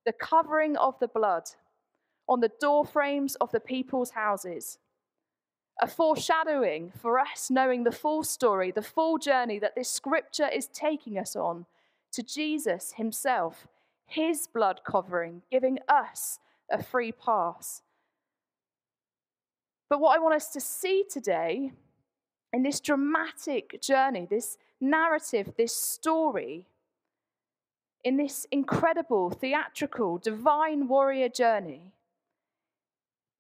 the 0.07 0.13
covering 0.13 0.77
of 0.77 0.97
the 1.01 1.09
blood 1.09 1.51
on 2.29 2.39
the 2.39 2.53
doorframes 2.61 3.35
of 3.41 3.51
the 3.51 3.59
people's 3.59 4.13
houses. 4.13 4.79
A 5.83 5.89
foreshadowing 5.89 6.93
for 6.97 7.19
us 7.19 7.51
knowing 7.51 7.83
the 7.83 7.91
full 7.91 8.23
story, 8.23 8.71
the 8.71 8.81
full 8.81 9.19
journey 9.19 9.59
that 9.59 9.75
this 9.75 9.91
scripture 9.91 10.47
is 10.47 10.69
taking 10.69 11.19
us 11.19 11.35
on 11.35 11.67
to 12.13 12.23
Jesus 12.23 12.93
himself, 12.93 13.67
his 14.07 14.47
blood 14.47 14.83
covering, 14.87 15.43
giving 15.51 15.81
us 15.89 16.39
a 16.71 16.81
free 16.81 17.11
pass. 17.11 17.83
But 19.89 20.01
what 20.01 20.17
I 20.17 20.23
want 20.23 20.37
us 20.37 20.53
to 20.53 20.61
see 20.61 21.03
today 21.11 21.73
in 22.53 22.63
this 22.63 22.79
dramatic 22.79 23.83
journey, 23.83 24.29
this 24.31 24.57
narrative, 24.81 25.53
this 25.57 25.75
story, 25.75 26.67
in 28.03 28.17
this 28.17 28.47
incredible, 28.51 29.31
theatrical, 29.31 30.19
divine 30.19 30.89
warrior 30.89 31.29
journey, 31.29 31.93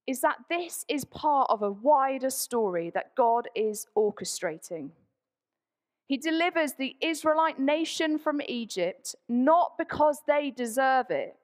is 0.07 0.21
that 0.21 0.39
this 0.49 0.85
is 0.89 1.05
part 1.05 1.49
of 1.51 1.63
a 1.63 1.71
wider 1.71 2.31
story 2.31 2.91
that 2.91 3.15
God 3.15 3.49
is 3.55 3.87
orchestrating. 3.97 4.91
He 6.07 6.17
delivers 6.17 6.73
the 6.73 6.97
Israelite 7.01 7.61
nation 7.61 8.19
from 8.19 8.41
Egypt 8.49 9.15
not 9.29 9.79
because 9.79 10.19
they 10.27 10.51
deserve 10.51 11.11
it. 11.11 11.37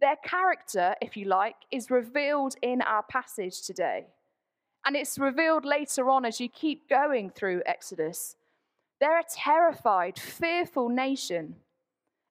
Their 0.00 0.16
character, 0.16 0.94
if 1.00 1.16
you 1.16 1.24
like, 1.24 1.56
is 1.70 1.90
revealed 1.90 2.54
in 2.60 2.82
our 2.82 3.02
passage 3.02 3.62
today. 3.62 4.06
And 4.84 4.94
it's 4.94 5.18
revealed 5.18 5.64
later 5.64 6.08
on 6.10 6.24
as 6.24 6.40
you 6.40 6.48
keep 6.48 6.88
going 6.88 7.30
through 7.30 7.62
Exodus. 7.64 8.36
They're 9.00 9.20
a 9.20 9.24
terrified, 9.32 10.18
fearful 10.18 10.88
nation. 10.88 11.56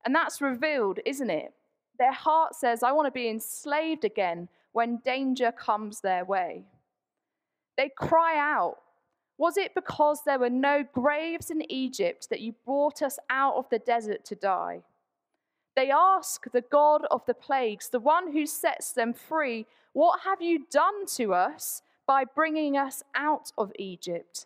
And 0.06 0.14
that's 0.14 0.42
revealed, 0.42 1.00
isn't 1.06 1.30
it? 1.30 1.54
Their 2.00 2.14
heart 2.14 2.56
says, 2.56 2.84
I 2.84 2.92
want 2.92 3.08
to 3.08 3.12
be 3.12 3.30
enslaved 3.30 4.04
again 4.04 4.50
when 4.72 5.02
danger 5.04 5.52
comes 5.52 6.02
their 6.02 6.26
way. 6.26 6.66
They 7.78 7.90
cry 7.90 8.38
out, 8.38 8.78
Was 9.38 9.58
it 9.58 9.76
because 9.76 10.22
there 10.24 10.40
were 10.40 10.50
no 10.50 10.84
graves 10.94 11.50
in 11.50 11.70
Egypt 11.72 12.30
that 12.30 12.42
you 12.42 12.54
brought 12.66 13.02
us 13.02 13.18
out 13.30 13.56
of 13.56 13.70
the 13.70 13.80
desert 13.80 14.26
to 14.26 14.36
die? 14.36 14.82
They 15.76 15.92
ask 15.92 16.52
the 16.52 16.64
God 16.72 17.06
of 17.12 17.26
the 17.26 17.36
plagues, 17.36 17.90
the 17.90 18.00
one 18.00 18.32
who 18.32 18.46
sets 18.46 18.92
them 18.92 19.14
free, 19.14 19.66
What 19.94 20.22
have 20.22 20.42
you 20.42 20.66
done 20.72 21.06
to 21.16 21.34
us 21.34 21.82
by 22.08 22.24
bringing 22.24 22.78
us 22.78 23.04
out 23.16 23.52
of 23.58 23.72
Egypt? 23.78 24.46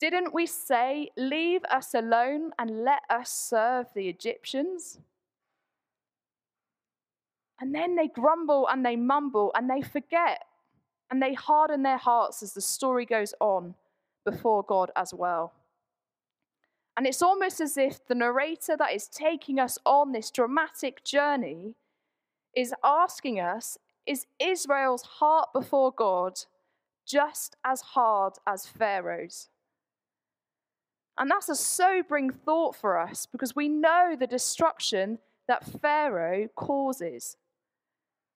Didn't 0.00 0.34
we 0.34 0.46
say, 0.46 1.10
Leave 1.16 1.62
us 1.70 1.94
alone 1.94 2.52
and 2.58 2.84
let 2.84 3.02
us 3.08 3.30
serve 3.30 3.86
the 3.94 4.08
Egyptians? 4.08 4.98
And 7.60 7.74
then 7.74 7.96
they 7.96 8.08
grumble 8.08 8.68
and 8.68 8.84
they 8.84 8.96
mumble 8.96 9.50
and 9.54 9.70
they 9.70 9.80
forget 9.80 10.44
and 11.10 11.22
they 11.22 11.34
harden 11.34 11.82
their 11.82 11.96
hearts 11.96 12.42
as 12.42 12.52
the 12.52 12.60
story 12.60 13.06
goes 13.06 13.32
on 13.40 13.74
before 14.24 14.62
God 14.62 14.90
as 14.96 15.14
well. 15.14 15.52
And 16.96 17.06
it's 17.06 17.22
almost 17.22 17.60
as 17.60 17.76
if 17.76 18.06
the 18.06 18.14
narrator 18.14 18.76
that 18.76 18.94
is 18.94 19.06
taking 19.06 19.58
us 19.58 19.78
on 19.84 20.12
this 20.12 20.30
dramatic 20.30 21.04
journey 21.04 21.74
is 22.54 22.74
asking 22.82 23.38
us 23.38 23.78
Is 24.06 24.26
Israel's 24.38 25.02
heart 25.02 25.48
before 25.52 25.92
God 25.92 26.40
just 27.06 27.56
as 27.64 27.80
hard 27.80 28.34
as 28.46 28.66
Pharaoh's? 28.66 29.48
And 31.18 31.30
that's 31.30 31.48
a 31.48 31.54
sobering 31.54 32.30
thought 32.30 32.76
for 32.76 32.98
us 32.98 33.26
because 33.26 33.56
we 33.56 33.68
know 33.68 34.16
the 34.18 34.26
destruction 34.26 35.18
that 35.48 35.64
Pharaoh 35.64 36.48
causes. 36.54 37.36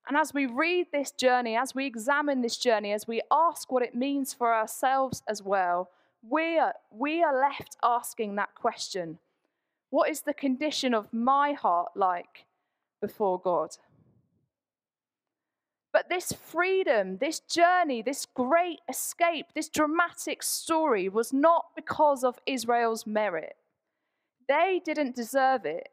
And 0.09 0.17
as 0.17 0.33
we 0.33 0.47
read 0.47 0.87
this 0.93 1.11
journey, 1.11 1.57
as 1.57 1.75
we 1.75 1.87
examine 1.87 2.41
this 2.41 2.57
journey, 2.57 2.93
as 2.93 3.07
we 3.07 3.21
ask 3.31 3.71
what 3.71 3.83
it 3.83 3.95
means 3.95 4.33
for 4.33 4.54
ourselves 4.54 5.23
as 5.28 5.43
well, 5.43 5.91
we 6.28 6.59
are, 6.59 6.75
we 6.91 7.23
are 7.23 7.39
left 7.39 7.76
asking 7.83 8.37
that 8.37 8.54
question 8.54 9.19
What 9.91 10.11
is 10.11 10.23
the 10.23 10.35
condition 10.35 10.95
of 10.95 11.13
my 11.13 11.52
heart 11.52 11.93
like 11.95 12.47
before 13.00 13.39
God? 13.39 13.71
But 15.93 16.09
this 16.09 16.33
freedom, 16.33 17.19
this 17.19 17.41
journey, 17.41 18.03
this 18.03 18.26
great 18.35 18.81
escape, 18.89 19.47
this 19.55 19.69
dramatic 19.69 20.43
story 20.43 21.09
was 21.09 21.33
not 21.33 21.67
because 21.75 22.23
of 22.23 22.39
Israel's 22.47 23.07
merit. 23.07 23.57
They 24.49 24.81
didn't 24.85 25.17
deserve 25.17 25.65
it. 25.65 25.89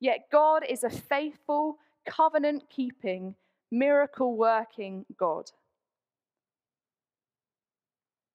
Yet 0.00 0.28
God 0.32 0.64
is 0.68 0.82
a 0.82 0.90
faithful, 0.90 1.78
covenant 2.04 2.64
keeping, 2.68 3.36
miracle 3.70 4.36
working 4.36 5.06
God 5.16 5.50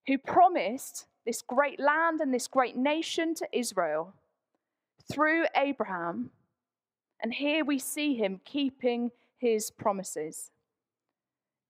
who 0.07 0.17
promised 0.17 1.05
this 1.25 1.41
great 1.41 1.79
land 1.79 2.21
and 2.21 2.33
this 2.33 2.47
great 2.47 2.75
nation 2.75 3.35
to 3.35 3.47
Israel 3.53 4.13
through 5.11 5.45
Abraham. 5.55 6.31
And 7.21 7.33
here 7.33 7.63
we 7.63 7.77
see 7.77 8.15
him 8.15 8.41
keeping 8.43 9.11
his 9.37 9.69
promises. 9.69 10.51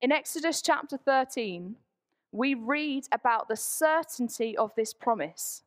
In 0.02 0.12
Exodus 0.12 0.64
chapter 0.64 0.98
13, 0.98 1.76
we 2.32 2.56
read 2.56 3.06
about 3.12 3.48
the 3.48 3.56
certainty 3.56 4.58
of 4.58 4.74
this 4.74 4.96
promise. 4.96 5.62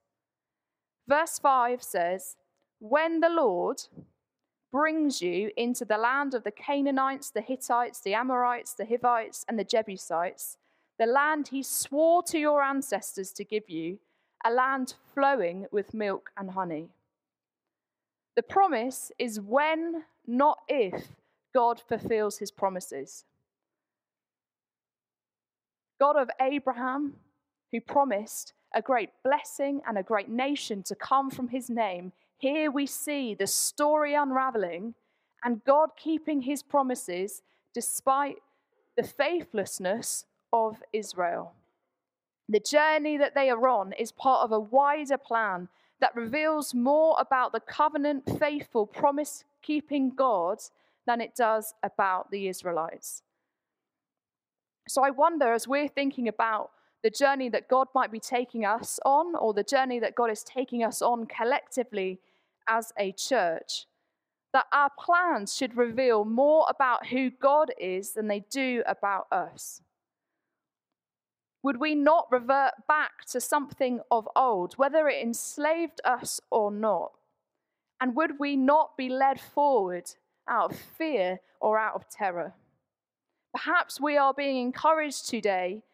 Verse 1.06 1.38
5 1.38 1.80
says, 1.80 2.34
When 2.80 3.20
the 3.20 3.28
Lord 3.28 3.80
brings 4.72 5.22
you 5.22 5.52
into 5.56 5.84
the 5.84 5.98
land 5.98 6.34
of 6.34 6.42
the 6.42 6.50
Canaanites, 6.50 7.30
the 7.30 7.42
Hittites, 7.42 8.00
the 8.00 8.14
Amorites, 8.14 8.72
the 8.72 8.84
Hivites, 8.84 9.44
and 9.48 9.56
the 9.56 9.62
Jebusites, 9.62 10.56
the 10.98 11.06
land 11.06 11.46
he 11.48 11.62
swore 11.62 12.24
to 12.24 12.36
your 12.36 12.60
ancestors 12.60 13.30
to 13.34 13.44
give 13.44 13.70
you, 13.70 14.00
a 14.44 14.50
land 14.50 14.94
flowing 15.14 15.66
with 15.70 15.94
milk 15.94 16.32
and 16.36 16.50
honey. 16.50 16.88
The 18.34 18.42
promise 18.42 19.12
is 19.16 19.40
when, 19.40 20.02
not 20.26 20.58
if, 20.66 21.04
God 21.54 21.80
fulfills 21.80 22.38
his 22.38 22.50
promises. 22.50 23.24
God 26.04 26.16
of 26.16 26.28
Abraham, 26.38 27.14
who 27.72 27.80
promised 27.80 28.52
a 28.74 28.82
great 28.82 29.08
blessing 29.24 29.80
and 29.88 29.96
a 29.96 30.02
great 30.02 30.28
nation 30.28 30.82
to 30.82 30.94
come 30.94 31.30
from 31.30 31.48
his 31.48 31.70
name, 31.70 32.12
here 32.36 32.70
we 32.70 32.84
see 32.84 33.32
the 33.32 33.46
story 33.46 34.14
unraveling 34.14 34.92
and 35.44 35.64
God 35.64 35.92
keeping 35.96 36.42
his 36.42 36.62
promises 36.62 37.40
despite 37.72 38.36
the 38.98 39.02
faithlessness 39.02 40.26
of 40.52 40.82
Israel. 40.92 41.54
The 42.50 42.60
journey 42.60 43.16
that 43.16 43.34
they 43.34 43.48
are 43.48 43.66
on 43.66 43.94
is 43.94 44.12
part 44.12 44.44
of 44.44 44.52
a 44.52 44.60
wider 44.60 45.16
plan 45.16 45.68
that 46.02 46.14
reveals 46.14 46.74
more 46.74 47.16
about 47.18 47.52
the 47.52 47.60
covenant, 47.60 48.28
faithful, 48.38 48.84
promise 48.84 49.44
keeping 49.62 50.10
God 50.10 50.58
than 51.06 51.22
it 51.22 51.34
does 51.34 51.72
about 51.82 52.30
the 52.30 52.48
Israelites. 52.48 53.22
So 54.88 55.02
I 55.02 55.10
wonder 55.10 55.52
as 55.52 55.66
we're 55.66 55.88
thinking 55.88 56.28
about 56.28 56.70
the 57.02 57.10
journey 57.10 57.48
that 57.50 57.68
God 57.68 57.88
might 57.94 58.10
be 58.10 58.20
taking 58.20 58.64
us 58.64 58.98
on, 59.04 59.34
or 59.36 59.52
the 59.52 59.62
journey 59.62 59.98
that 60.00 60.14
God 60.14 60.30
is 60.30 60.42
taking 60.42 60.82
us 60.82 61.02
on 61.02 61.26
collectively 61.26 62.18
as 62.66 62.92
a 62.98 63.12
church, 63.12 63.86
that 64.54 64.66
our 64.72 64.90
plans 64.98 65.54
should 65.54 65.76
reveal 65.76 66.24
more 66.24 66.66
about 66.68 67.06
who 67.08 67.30
God 67.30 67.72
is 67.78 68.12
than 68.12 68.28
they 68.28 68.40
do 68.50 68.82
about 68.86 69.26
us. 69.30 69.82
Would 71.62 71.78
we 71.78 71.94
not 71.94 72.28
revert 72.30 72.72
back 72.86 73.24
to 73.32 73.40
something 73.40 74.00
of 74.10 74.28
old, 74.36 74.74
whether 74.74 75.08
it 75.08 75.22
enslaved 75.22 76.00
us 76.04 76.40
or 76.50 76.70
not? 76.70 77.12
And 78.00 78.14
would 78.16 78.38
we 78.38 78.54
not 78.54 78.96
be 78.96 79.08
led 79.08 79.40
forward 79.40 80.10
out 80.48 80.72
of 80.72 80.78
fear 80.78 81.40
or 81.60 81.78
out 81.78 81.94
of 81.94 82.08
terror? 82.08 82.54
Perhaps 83.54 84.00
we 84.00 84.16
are 84.16 84.34
being 84.34 84.56
encouraged 84.56 85.28
today 85.28 85.84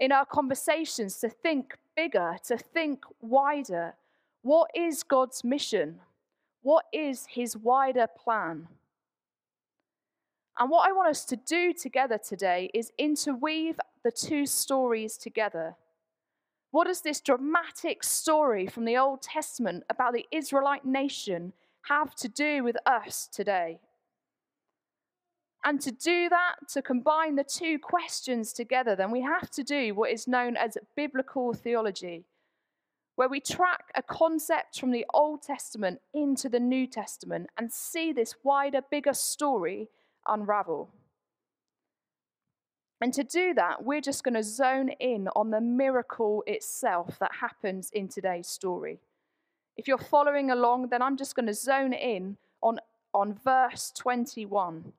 in 0.00 0.10
our 0.10 0.26
conversations 0.26 1.18
to 1.20 1.28
think 1.28 1.76
bigger, 1.94 2.36
to 2.46 2.58
think 2.58 3.04
wider. 3.20 3.94
What 4.42 4.70
is 4.74 5.04
God's 5.04 5.44
mission? 5.44 6.00
What 6.62 6.86
is 6.92 7.26
his 7.30 7.56
wider 7.56 8.08
plan? 8.08 8.66
And 10.58 10.68
what 10.68 10.88
I 10.88 10.92
want 10.92 11.10
us 11.10 11.24
to 11.26 11.36
do 11.36 11.72
together 11.72 12.18
today 12.18 12.70
is 12.74 12.90
interweave 12.98 13.78
the 14.02 14.10
two 14.10 14.44
stories 14.44 15.16
together. 15.16 15.76
What 16.72 16.88
does 16.88 17.02
this 17.02 17.20
dramatic 17.20 18.02
story 18.02 18.66
from 18.66 18.84
the 18.84 18.96
Old 18.96 19.22
Testament 19.22 19.84
about 19.88 20.12
the 20.12 20.26
Israelite 20.32 20.84
nation 20.84 21.52
have 21.82 22.16
to 22.16 22.28
do 22.28 22.64
with 22.64 22.76
us 22.84 23.28
today? 23.32 23.78
And 25.66 25.80
to 25.80 25.90
do 25.90 26.28
that, 26.28 26.54
to 26.74 26.80
combine 26.80 27.34
the 27.34 27.42
two 27.42 27.80
questions 27.80 28.52
together, 28.52 28.94
then 28.94 29.10
we 29.10 29.22
have 29.22 29.50
to 29.50 29.64
do 29.64 29.96
what 29.96 30.12
is 30.12 30.28
known 30.28 30.56
as 30.56 30.78
biblical 30.94 31.52
theology. 31.52 32.24
where 33.16 33.30
we 33.30 33.40
track 33.40 33.90
a 33.94 34.02
concept 34.02 34.78
from 34.78 34.90
the 34.90 35.06
Old 35.14 35.40
Testament 35.40 36.00
into 36.12 36.50
the 36.50 36.60
New 36.60 36.86
Testament 36.86 37.48
and 37.56 37.72
see 37.72 38.12
this 38.12 38.34
wider, 38.42 38.82
bigger 38.90 39.14
story 39.14 39.88
unravel. 40.26 40.90
And 43.00 43.14
to 43.14 43.24
do 43.24 43.54
that, 43.54 43.84
we're 43.84 44.02
just 44.02 44.22
going 44.22 44.34
to 44.34 44.42
zone 44.42 44.90
in 45.00 45.28
on 45.34 45.50
the 45.50 45.62
miracle 45.62 46.44
itself 46.46 47.18
that 47.18 47.36
happens 47.40 47.90
in 47.90 48.06
today's 48.08 48.48
story. 48.48 49.00
If 49.78 49.88
you're 49.88 49.96
following 49.96 50.50
along, 50.50 50.88
then 50.90 51.00
I'm 51.00 51.16
just 51.16 51.34
going 51.34 51.46
to 51.46 51.54
zone 51.54 51.94
in 51.94 52.36
on, 52.62 52.78
on 53.14 53.32
verse 53.42 53.92
21 53.96 54.92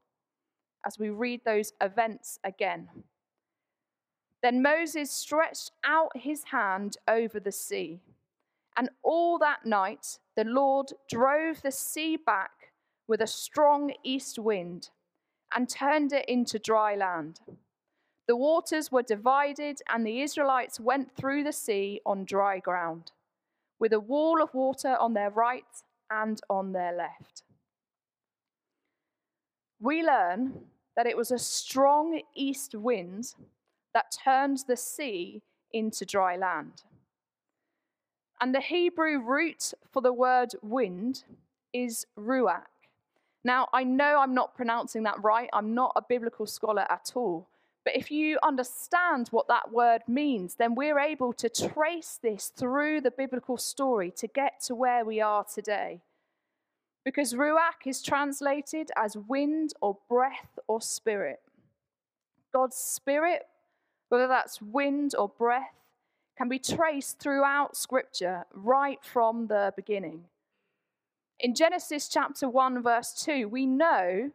as 0.87 0.97
we 0.97 1.09
read 1.09 1.41
those 1.43 1.73
events 1.81 2.39
again. 2.45 2.87
Then 4.41 4.61
Moses 4.61 5.11
stretched 5.11 5.71
out 5.83 6.15
his 6.15 6.45
hand 6.45 6.95
over 7.07 7.41
the 7.41 7.51
sea, 7.51 7.99
and 8.77 8.89
all 9.03 9.37
that 9.39 9.65
night 9.65 10.19
the 10.37 10.45
Lord 10.45 10.93
drove 11.11 11.61
the 11.61 11.71
sea 11.71 12.15
back 12.15 12.71
with 13.05 13.19
a 13.21 13.27
strong 13.27 13.91
east 14.03 14.39
wind 14.39 14.89
and 15.53 15.67
turned 15.67 16.13
it 16.13 16.25
into 16.27 16.57
dry 16.57 16.95
land. 16.95 17.41
The 18.27 18.37
waters 18.37 18.91
were 18.91 19.03
divided, 19.03 19.81
and 19.89 20.05
the 20.05 20.21
Israelites 20.21 20.79
went 20.79 21.15
through 21.15 21.43
the 21.43 21.53
sea 21.53 22.01
on 22.05 22.23
dry 22.25 22.59
ground, 22.59 23.11
with 23.79 23.91
a 23.91 23.99
wall 23.99 24.41
of 24.41 24.53
water 24.53 24.95
on 24.97 25.13
their 25.13 25.31
right 25.31 25.63
and 26.09 26.39
on 26.49 26.73
their 26.73 26.93
left. 26.95 27.43
We 29.79 30.03
learn 30.03 30.65
that 30.97 31.05
it 31.05 31.15
was 31.15 31.31
a 31.31 31.39
strong 31.39 32.19
east 32.35 32.75
wind 32.75 33.35
that 33.93 34.11
turned 34.25 34.63
the 34.67 34.75
sea 34.75 35.43
into 35.71 36.05
dry 36.05 36.35
land. 36.35 36.83
And 38.41 38.53
the 38.53 38.61
Hebrew 38.61 39.19
root 39.19 39.73
for 39.91 40.01
the 40.01 40.11
word 40.11 40.53
wind 40.61 41.23
is 41.71 42.05
ruach. 42.19 42.63
Now, 43.43 43.69
I 43.71 43.83
know 43.83 44.19
I'm 44.19 44.33
not 44.33 44.55
pronouncing 44.55 45.03
that 45.03 45.23
right, 45.23 45.49
I'm 45.53 45.73
not 45.73 45.93
a 45.95 46.01
biblical 46.01 46.47
scholar 46.47 46.85
at 46.89 47.11
all. 47.15 47.47
But 47.85 47.95
if 47.95 48.11
you 48.11 48.37
understand 48.43 49.29
what 49.29 49.47
that 49.47 49.71
word 49.71 50.01
means, 50.07 50.55
then 50.55 50.75
we're 50.75 50.99
able 50.99 51.31
to 51.33 51.47
trace 51.47 52.19
this 52.21 52.51
through 52.53 53.01
the 53.01 53.11
biblical 53.11 53.55
story 53.55 54.11
to 54.17 54.27
get 54.27 54.59
to 54.65 54.75
where 54.75 55.05
we 55.05 55.21
are 55.21 55.45
today. 55.45 56.01
Because 57.07 57.35
Ruach 57.35 57.85
is 57.85 58.01
translated 58.01 58.91
as 58.97 59.15
wind 59.15 59.71
or 59.79 59.97
breath 60.09 60.59
or 60.67 60.81
spirit. 60.81 61.39
God's 62.53 62.75
spirit, 62.75 63.43
whether 64.09 64.27
that's 64.27 64.61
wind 64.61 65.15
or 65.17 65.29
breath, 65.29 65.71
can 66.37 66.49
be 66.49 66.59
traced 66.59 67.17
throughout 67.17 67.77
Scripture 67.77 68.43
right 68.53 68.99
from 69.01 69.47
the 69.47 69.71
beginning. 69.77 70.25
In 71.39 71.55
Genesis 71.55 72.09
chapter 72.09 72.49
1, 72.49 72.83
verse 72.83 73.13
2, 73.23 73.47
we 73.47 73.65
know 73.65 74.29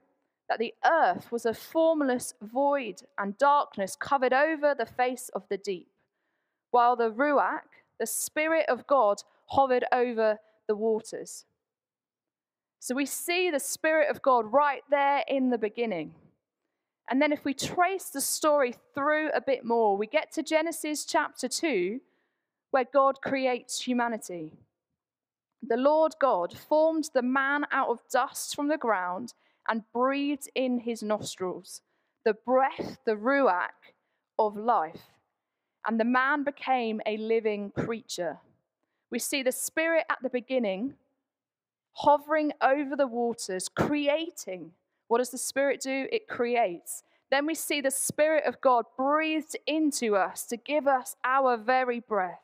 that 0.49 0.59
the 0.59 0.73
earth 0.83 1.31
was 1.31 1.45
a 1.45 1.53
formless 1.53 2.33
void 2.41 3.03
and 3.19 3.37
darkness 3.37 3.97
covered 3.97 4.33
over 4.33 4.75
the 4.75 4.87
face 4.87 5.29
of 5.35 5.47
the 5.51 5.59
deep, 5.59 5.91
while 6.71 6.97
the 6.97 7.11
Ruach, 7.11 7.69
the 8.01 8.07
Spirit 8.07 8.65
of 8.71 8.87
God, 8.87 9.23
hovered 9.49 9.85
over 9.93 10.39
the 10.67 10.75
waters. 10.75 11.45
So 12.83 12.97
we 12.97 13.07
see 13.07 13.49
the 13.49 13.61
Spirit 13.61 14.11
of 14.11 14.23
God 14.23 14.53
right 14.53 14.83
there 14.91 15.23
in 15.29 15.51
the 15.51 15.57
beginning. 15.57 16.17
And 17.09 17.23
then 17.23 17.31
if 17.31 17.45
we 17.45 17.55
trace 17.55 18.07
the 18.07 18.21
story 18.21 18.75
through 18.93 19.31
a 19.31 19.41
bit 19.41 19.65
more, 19.65 19.97
we 19.97 20.09
get 20.09 20.33
to 20.33 20.43
Genesis 20.43 21.05
chapter 21.05 21.47
2, 21.47 22.01
where 22.73 22.85
God 22.93 23.21
creates 23.23 23.83
humanity. 23.83 24.51
The 25.63 25.77
Lord 25.77 26.17
God 26.21 26.59
formed 26.59 27.11
the 27.15 27.23
man 27.23 27.67
out 27.71 27.89
of 27.89 28.01
dust 28.11 28.57
from 28.57 28.67
the 28.67 28.79
ground 28.79 29.33
and 29.69 29.85
breathed 29.95 30.51
in 30.57 30.81
his 30.81 31.05
nostrils 31.05 31.83
the 32.25 32.35
breath, 32.35 32.99
the 33.07 33.15
ruach 33.15 33.93
of 34.41 34.57
life. 34.57 35.03
And 35.87 36.01
the 36.01 36.05
man 36.05 36.43
became 36.43 37.01
a 37.07 37.17
living 37.17 37.71
creature. 37.71 38.39
We 39.09 39.21
see 39.21 39.45
the 39.45 39.53
Spirit 39.53 40.07
at 40.11 40.19
the 40.21 40.31
beginning 40.31 40.95
hovering 41.95 42.53
over 42.61 42.97
the 42.97 43.07
waters, 43.07 43.69
creating. 43.69 44.73
What 45.09 45.19
does 45.19 45.31
the 45.31 45.39
Spirit 45.39 45.81
do? 45.81 46.09
It 46.11 46.29
creates. 46.29 47.03
Then 47.31 47.47
we 47.47 47.55
see 47.55 47.81
the 47.81 47.91
Spirit 47.91 48.45
of 48.47 48.61
God 48.61 48.85
breathed 48.97 49.57
into 49.67 50.17
us 50.17 50.45
to 50.47 50.57
give 50.57 50.87
us 50.87 51.17
our 51.25 51.57
very 51.57 52.01
breath. 52.01 52.41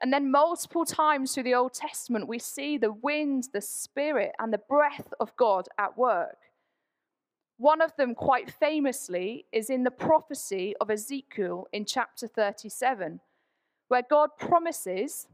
And 0.00 0.12
then, 0.12 0.30
multiple 0.30 0.84
times 0.84 1.34
through 1.34 1.42
the 1.42 1.54
Old 1.54 1.74
Testament, 1.74 2.28
we 2.28 2.38
see 2.38 2.78
the 2.78 2.92
wind, 2.92 3.48
the 3.52 3.60
spirit, 3.60 4.32
and 4.38 4.52
the 4.52 4.58
breath 4.58 5.12
of 5.18 5.34
God 5.36 5.68
at 5.76 5.98
work. 5.98 6.38
One 7.56 7.80
of 7.80 7.96
them, 7.96 8.14
quite 8.14 8.48
famously, 8.48 9.46
is 9.50 9.70
in 9.70 9.82
the 9.82 9.90
prophecy 9.90 10.76
of 10.80 10.90
Ezekiel 10.90 11.66
in 11.72 11.84
chapter 11.84 12.28
37, 12.28 13.18
where 13.88 14.02
God 14.08 14.30
promises 14.38 15.26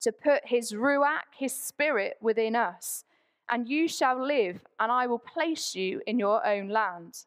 to 0.00 0.12
put 0.12 0.46
his 0.46 0.72
Ruach, 0.72 1.34
his 1.36 1.52
spirit, 1.52 2.16
within 2.20 2.56
us. 2.56 3.04
And 3.50 3.68
you 3.68 3.88
shall 3.88 4.24
live, 4.24 4.60
and 4.78 4.92
I 4.92 5.06
will 5.06 5.18
place 5.18 5.74
you 5.74 6.02
in 6.06 6.18
your 6.18 6.46
own 6.46 6.68
land. 6.68 7.24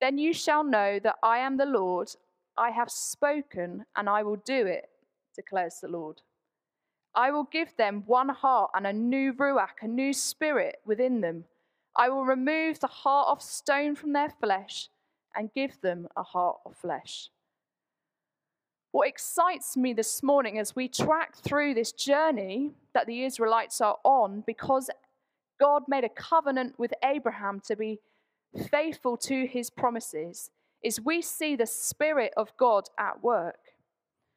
Then 0.00 0.18
you 0.18 0.32
shall 0.32 0.64
know 0.64 0.98
that 0.98 1.16
I 1.22 1.38
am 1.38 1.56
the 1.56 1.66
Lord. 1.66 2.08
I 2.56 2.70
have 2.70 2.90
spoken, 2.90 3.84
and 3.94 4.08
I 4.08 4.22
will 4.22 4.36
do 4.36 4.66
it 4.66 4.88
declares 5.36 5.78
the 5.80 5.88
Lord. 5.88 6.22
I 7.14 7.30
will 7.30 7.44
give 7.44 7.76
them 7.76 8.02
one 8.06 8.30
heart 8.30 8.72
and 8.74 8.86
a 8.86 8.92
new 8.92 9.32
ruach, 9.32 9.82
a 9.82 9.86
new 9.86 10.12
spirit 10.12 10.76
within 10.84 11.20
them. 11.20 11.44
I 11.96 12.08
will 12.08 12.24
remove 12.24 12.80
the 12.80 12.88
heart 12.88 13.28
of 13.28 13.40
stone 13.40 13.94
from 13.94 14.12
their 14.12 14.30
flesh 14.40 14.88
and 15.34 15.52
give 15.54 15.80
them 15.80 16.08
a 16.16 16.22
heart 16.22 16.58
of 16.66 16.76
flesh. 16.76 17.30
What 18.96 19.08
excites 19.08 19.76
me 19.76 19.92
this 19.92 20.22
morning 20.22 20.58
as 20.58 20.74
we 20.74 20.88
track 20.88 21.36
through 21.36 21.74
this 21.74 21.92
journey 21.92 22.70
that 22.94 23.06
the 23.06 23.24
Israelites 23.24 23.82
are 23.82 23.98
on, 24.04 24.42
because 24.46 24.88
God 25.60 25.82
made 25.86 26.04
a 26.04 26.08
covenant 26.08 26.78
with 26.78 26.94
Abraham 27.04 27.60
to 27.66 27.76
be 27.76 28.00
faithful 28.70 29.18
to 29.18 29.46
his 29.46 29.68
promises, 29.68 30.50
is 30.82 30.98
we 30.98 31.20
see 31.20 31.56
the 31.56 31.66
Spirit 31.66 32.32
of 32.38 32.56
God 32.56 32.88
at 32.98 33.22
work 33.22 33.58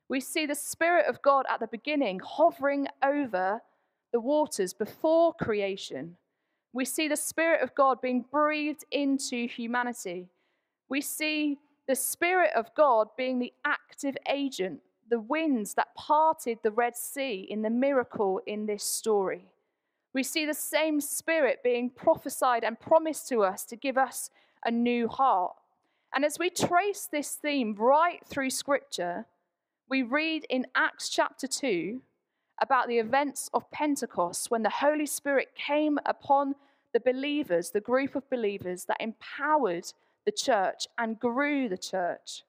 we 0.09 0.19
see 0.19 0.47
the 0.47 0.55
Spirit 0.55 1.05
of 1.05 1.21
God 1.21 1.45
at 1.49 1.59
the 1.59 1.67
beginning 1.67 2.19
hovering 2.19 2.87
over 3.03 3.61
the 4.11 4.19
waters 4.19 4.73
before 4.73 5.33
creation. 5.33 6.17
We 6.73 6.83
see 6.83 7.07
the 7.07 7.15
Spirit 7.15 7.61
of 7.61 7.75
God 7.75 8.01
being 8.01 8.25
breathed 8.31 8.85
into 8.91 9.47
humanity. 9.47 10.27
We 10.89 11.01
see 11.01 11.59
the 11.89 11.95
Spirit 11.95 12.51
of 12.55 12.71
God 12.75 13.07
being 13.17 13.39
the 13.39 13.51
active 13.65 14.15
agent, 14.29 14.79
the 15.09 15.19
winds 15.19 15.73
that 15.73 15.95
parted 15.95 16.59
the 16.61 16.69
Red 16.69 16.95
Sea 16.95 17.47
in 17.49 17.63
the 17.63 17.71
miracle 17.71 18.39
in 18.45 18.67
this 18.67 18.83
story. 18.83 19.45
We 20.13 20.21
see 20.21 20.45
the 20.45 20.53
same 20.53 21.01
Spirit 21.01 21.63
being 21.63 21.89
prophesied 21.89 22.63
and 22.63 22.79
promised 22.79 23.27
to 23.29 23.41
us 23.41 23.65
to 23.65 23.75
give 23.75 23.97
us 23.97 24.29
a 24.63 24.69
new 24.69 25.07
heart. 25.07 25.55
And 26.13 26.23
as 26.23 26.37
we 26.37 26.51
trace 26.51 27.09
this 27.11 27.31
theme 27.31 27.73
right 27.73 28.21
through 28.23 28.51
Scripture, 28.51 29.25
we 29.89 30.03
read 30.03 30.45
in 30.47 30.67
Acts 30.75 31.09
chapter 31.09 31.47
2 31.47 32.01
about 32.61 32.87
the 32.87 32.99
events 32.99 33.49
of 33.51 33.71
Pentecost 33.71 34.51
when 34.51 34.61
the 34.61 34.69
Holy 34.69 35.07
Spirit 35.07 35.55
came 35.55 35.97
upon 36.05 36.53
the 36.93 36.99
believers, 36.99 37.71
the 37.71 37.81
group 37.81 38.15
of 38.15 38.29
believers 38.29 38.85
that 38.85 38.97
empowered 38.99 39.91
the 40.29 40.35
church 40.35 40.85
and 40.95 41.19
grew 41.19 41.67
the 41.67 41.77
church. 41.77 42.43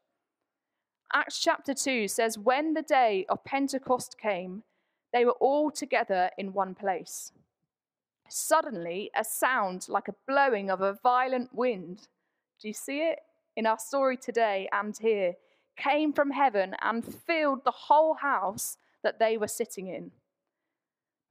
Acts 1.14 1.40
chapter 1.40 1.72
2 1.72 2.08
says, 2.08 2.36
When 2.36 2.74
the 2.74 2.82
day 2.82 3.24
of 3.30 3.42
Pentecost 3.42 4.16
came, 4.20 4.64
they 5.14 5.24
were 5.24 5.38
all 5.40 5.70
together 5.70 6.28
in 6.36 6.52
one 6.52 6.74
place. 6.74 7.32
Suddenly, 8.28 9.10
a 9.16 9.24
sound 9.24 9.86
like 9.88 10.08
a 10.08 10.14
blowing 10.28 10.70
of 10.70 10.82
a 10.82 10.98
violent 11.02 11.54
wind. 11.54 12.08
Do 12.60 12.68
you 12.68 12.74
see 12.74 12.98
it? 12.98 13.20
In 13.56 13.64
our 13.64 13.78
story 13.78 14.18
today 14.18 14.68
and 14.72 14.94
here, 14.98 15.36
came 15.78 16.12
from 16.12 16.32
heaven 16.32 16.76
and 16.82 17.02
filled 17.02 17.64
the 17.64 17.70
whole 17.88 18.12
house 18.12 18.76
that 19.02 19.18
they 19.18 19.38
were 19.38 19.48
sitting 19.48 19.86
in. 19.86 20.10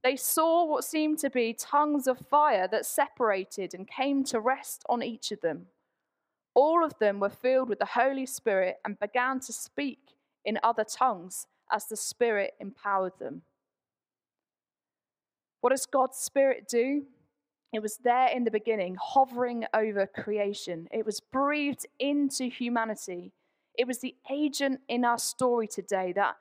They 0.04 0.16
saw 0.16 0.66
what 0.66 0.84
seemed 0.84 1.20
to 1.20 1.30
be 1.30 1.54
tongues 1.54 2.08
of 2.08 2.18
fire 2.28 2.68
that 2.70 2.88
separated 2.88 3.76
and 3.76 3.88
came 3.88 4.24
to 4.24 4.40
rest 4.40 4.82
on 4.90 5.04
each 5.04 5.32
of 5.32 5.42
them. 5.42 5.68
All 6.54 6.84
of 6.84 6.98
them 7.00 7.20
were 7.20 7.30
filled 7.30 7.70
with 7.70 7.80
the 7.80 7.86
Holy 7.86 8.26
Spirit 8.26 8.78
and 8.84 9.00
began 9.00 9.40
to 9.42 9.54
speak 9.54 10.00
in 10.44 10.60
other 10.64 10.84
tongues 10.84 11.48
as 11.72 11.86
the 11.86 11.96
Spirit 11.96 12.54
empowered 12.60 13.14
them. 13.20 13.44
What 15.62 15.72
does 15.72 15.86
God's 15.86 16.18
Spirit 16.18 16.68
do? 16.68 17.04
It 17.72 17.82
was 17.82 17.98
there 17.98 18.30
in 18.30 18.46
the 18.46 18.52
beginning, 18.52 18.98
hovering 19.00 19.66
over 19.74 20.08
creation. 20.08 20.88
It 20.92 21.06
was 21.06 21.20
breathed 21.20 21.86
into 22.00 22.46
humanity 22.46 23.32
it 23.80 23.88
was 23.88 24.00
the 24.00 24.16
agent 24.30 24.82
in 24.90 25.06
our 25.06 25.18
story 25.18 25.66
today 25.66 26.12
that 26.12 26.36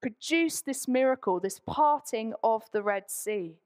produced 0.00 0.64
this 0.64 0.86
miracle, 0.86 1.40
this 1.40 1.60
parting 1.66 2.34
of 2.44 2.62
the 2.70 2.84
Red 2.84 3.10
Sea. 3.10 3.56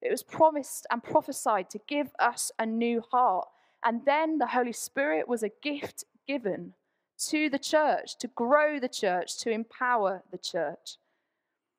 It 0.00 0.12
was 0.12 0.22
promised 0.22 0.86
and 0.92 1.02
prophesied 1.02 1.68
to 1.70 1.80
give 1.88 2.12
us 2.20 2.52
a 2.60 2.64
new 2.64 3.02
heart. 3.10 3.48
And 3.86 4.04
then 4.04 4.38
the 4.38 4.48
Holy 4.48 4.72
Spirit 4.72 5.28
was 5.28 5.44
a 5.44 5.52
gift 5.62 6.02
given 6.26 6.74
to 7.28 7.48
the 7.48 7.58
church 7.58 8.18
to 8.18 8.26
grow 8.26 8.80
the 8.80 8.88
church, 8.88 9.38
to 9.38 9.50
empower 9.50 10.24
the 10.32 10.38
church. 10.38 10.96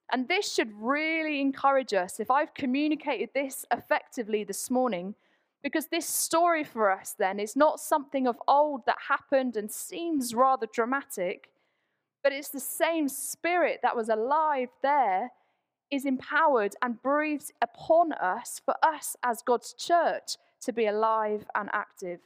And 0.09 0.29
this 0.29 0.53
should 0.53 0.71
really 0.79 1.41
encourage 1.41 1.93
us 1.93 2.21
if 2.21 2.31
I've 2.31 2.53
communicated 2.53 3.31
this 3.33 3.65
effectively 3.73 4.45
this 4.45 4.71
morning, 4.71 5.15
because 5.61 5.87
this 5.87 6.05
story 6.05 6.63
for 6.63 6.89
us 6.89 7.13
then 7.19 7.41
is 7.41 7.57
not 7.57 7.81
something 7.81 8.25
of 8.25 8.41
old 8.47 8.85
that 8.85 8.95
happened 9.09 9.57
and 9.57 9.69
seems 9.69 10.33
rather 10.33 10.65
dramatic, 10.65 11.49
but 12.23 12.31
it's 12.31 12.49
the 12.49 12.59
same 12.61 13.09
spirit 13.09 13.81
that 13.83 13.97
was 13.97 14.07
alive 14.07 14.69
there 14.81 15.31
is 15.91 16.05
empowered 16.05 16.73
and 16.81 17.01
breathes 17.01 17.51
upon 17.61 18.13
us 18.13 18.61
for 18.63 18.75
us 18.81 19.17
as 19.23 19.41
God's 19.41 19.73
church 19.73 20.37
to 20.61 20.73
be 20.73 20.85
alive 20.85 21.45
and 21.55 21.69
active. 21.73 22.19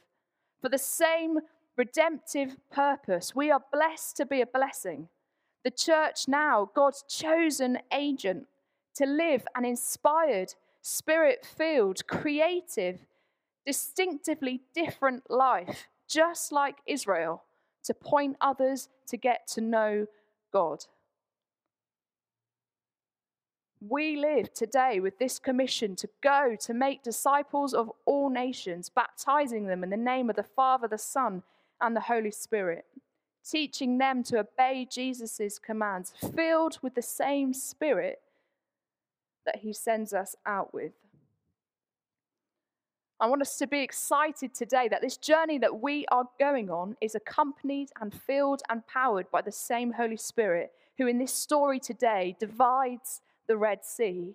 For 0.60 0.68
the 0.68 0.78
same 0.78 1.38
redemptive 1.76 2.56
purpose, 2.70 3.34
we 3.34 3.50
are 3.50 3.62
blessed 3.72 4.16
to 4.18 4.26
be 4.26 4.40
a 4.40 4.46
blessing. 4.46 5.08
The 5.64 5.70
church 5.70 6.28
now, 6.28 6.70
God's 6.74 7.04
chosen 7.08 7.78
agent 7.92 8.46
to 8.94 9.06
live 9.06 9.46
an 9.54 9.64
inspired, 9.64 10.54
spirit 10.80 11.46
filled, 11.46 12.06
creative, 12.06 13.06
distinctively 13.64 14.60
different 14.74 15.30
life, 15.30 15.88
just 16.08 16.52
like 16.52 16.78
Israel, 16.86 17.44
to 17.84 17.94
point 17.94 18.36
others 18.40 18.88
to 19.06 19.16
get 19.16 19.46
to 19.48 19.60
know 19.60 20.06
God. 20.52 20.84
We 23.88 24.16
live 24.16 24.54
today 24.54 25.00
with 25.00 25.18
this 25.18 25.40
commission 25.40 25.96
to 25.96 26.08
go 26.22 26.56
to 26.60 26.72
make 26.72 27.02
disciples 27.02 27.74
of 27.74 27.90
all 28.04 28.30
nations, 28.30 28.88
baptizing 28.88 29.66
them 29.66 29.82
in 29.82 29.90
the 29.90 29.96
name 29.96 30.30
of 30.30 30.36
the 30.36 30.44
Father, 30.44 30.86
the 30.86 30.98
Son, 30.98 31.42
and 31.80 31.96
the 31.96 32.00
Holy 32.00 32.30
Spirit, 32.30 32.84
teaching 33.44 33.98
them 33.98 34.22
to 34.24 34.38
obey 34.38 34.86
Jesus' 34.88 35.58
commands, 35.58 36.12
filled 36.36 36.78
with 36.80 36.94
the 36.94 37.02
same 37.02 37.52
Spirit 37.52 38.20
that 39.46 39.56
He 39.56 39.72
sends 39.72 40.14
us 40.14 40.36
out 40.46 40.72
with. 40.72 40.92
I 43.18 43.26
want 43.26 43.42
us 43.42 43.56
to 43.58 43.66
be 43.66 43.80
excited 43.80 44.54
today 44.54 44.86
that 44.88 45.00
this 45.00 45.16
journey 45.16 45.58
that 45.58 45.80
we 45.80 46.06
are 46.12 46.28
going 46.38 46.70
on 46.70 46.96
is 47.00 47.16
accompanied 47.16 47.90
and 48.00 48.14
filled 48.14 48.62
and 48.68 48.86
powered 48.86 49.28
by 49.32 49.42
the 49.42 49.50
same 49.50 49.92
Holy 49.92 50.16
Spirit, 50.16 50.70
who 50.98 51.08
in 51.08 51.18
this 51.18 51.34
story 51.34 51.80
today 51.80 52.36
divides 52.38 53.20
the 53.48 53.56
Red 53.56 53.84
Sea 53.84 54.34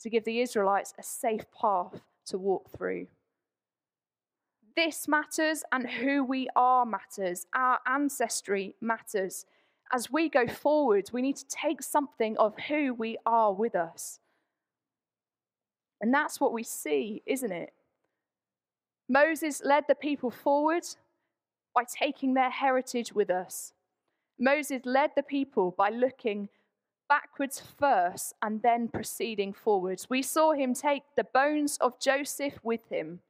to 0.00 0.10
give 0.10 0.24
the 0.24 0.40
Israelites 0.40 0.94
a 0.98 1.02
safe 1.02 1.44
path 1.58 2.00
to 2.26 2.38
walk 2.38 2.70
through. 2.70 3.06
This 4.76 5.08
matters, 5.08 5.62
and 5.72 5.88
who 5.88 6.24
we 6.24 6.48
are 6.56 6.86
matters. 6.86 7.46
Our 7.54 7.80
ancestry 7.86 8.74
matters. 8.80 9.44
As 9.92 10.10
we 10.10 10.28
go 10.28 10.46
forward, 10.46 11.10
we 11.12 11.22
need 11.22 11.36
to 11.36 11.48
take 11.48 11.82
something 11.82 12.36
of 12.38 12.56
who 12.68 12.94
we 12.94 13.18
are 13.26 13.52
with 13.52 13.74
us. 13.74 14.20
And 16.00 16.14
that's 16.14 16.40
what 16.40 16.52
we 16.52 16.62
see, 16.62 17.22
isn't 17.26 17.52
it? 17.52 17.72
Moses 19.08 19.60
led 19.64 19.84
the 19.88 19.94
people 19.96 20.30
forward 20.30 20.84
by 21.74 21.82
taking 21.84 22.34
their 22.34 22.50
heritage 22.50 23.12
with 23.12 23.28
us. 23.28 23.72
Moses 24.38 24.82
led 24.84 25.10
the 25.16 25.22
people 25.22 25.74
by 25.76 25.90
looking 25.90 26.48
backwards 27.10 27.60
first 27.78 28.34
and 28.40 28.62
then 28.62 28.88
proceeding 28.88 29.52
forwards. 29.52 30.08
We 30.08 30.22
saw 30.22 30.52
him 30.52 30.72
take 30.72 31.02
the 31.16 31.24
bones 31.24 31.76
of 31.82 32.00
Joseph 32.00 32.54
with 32.62 32.88
him 32.88 33.20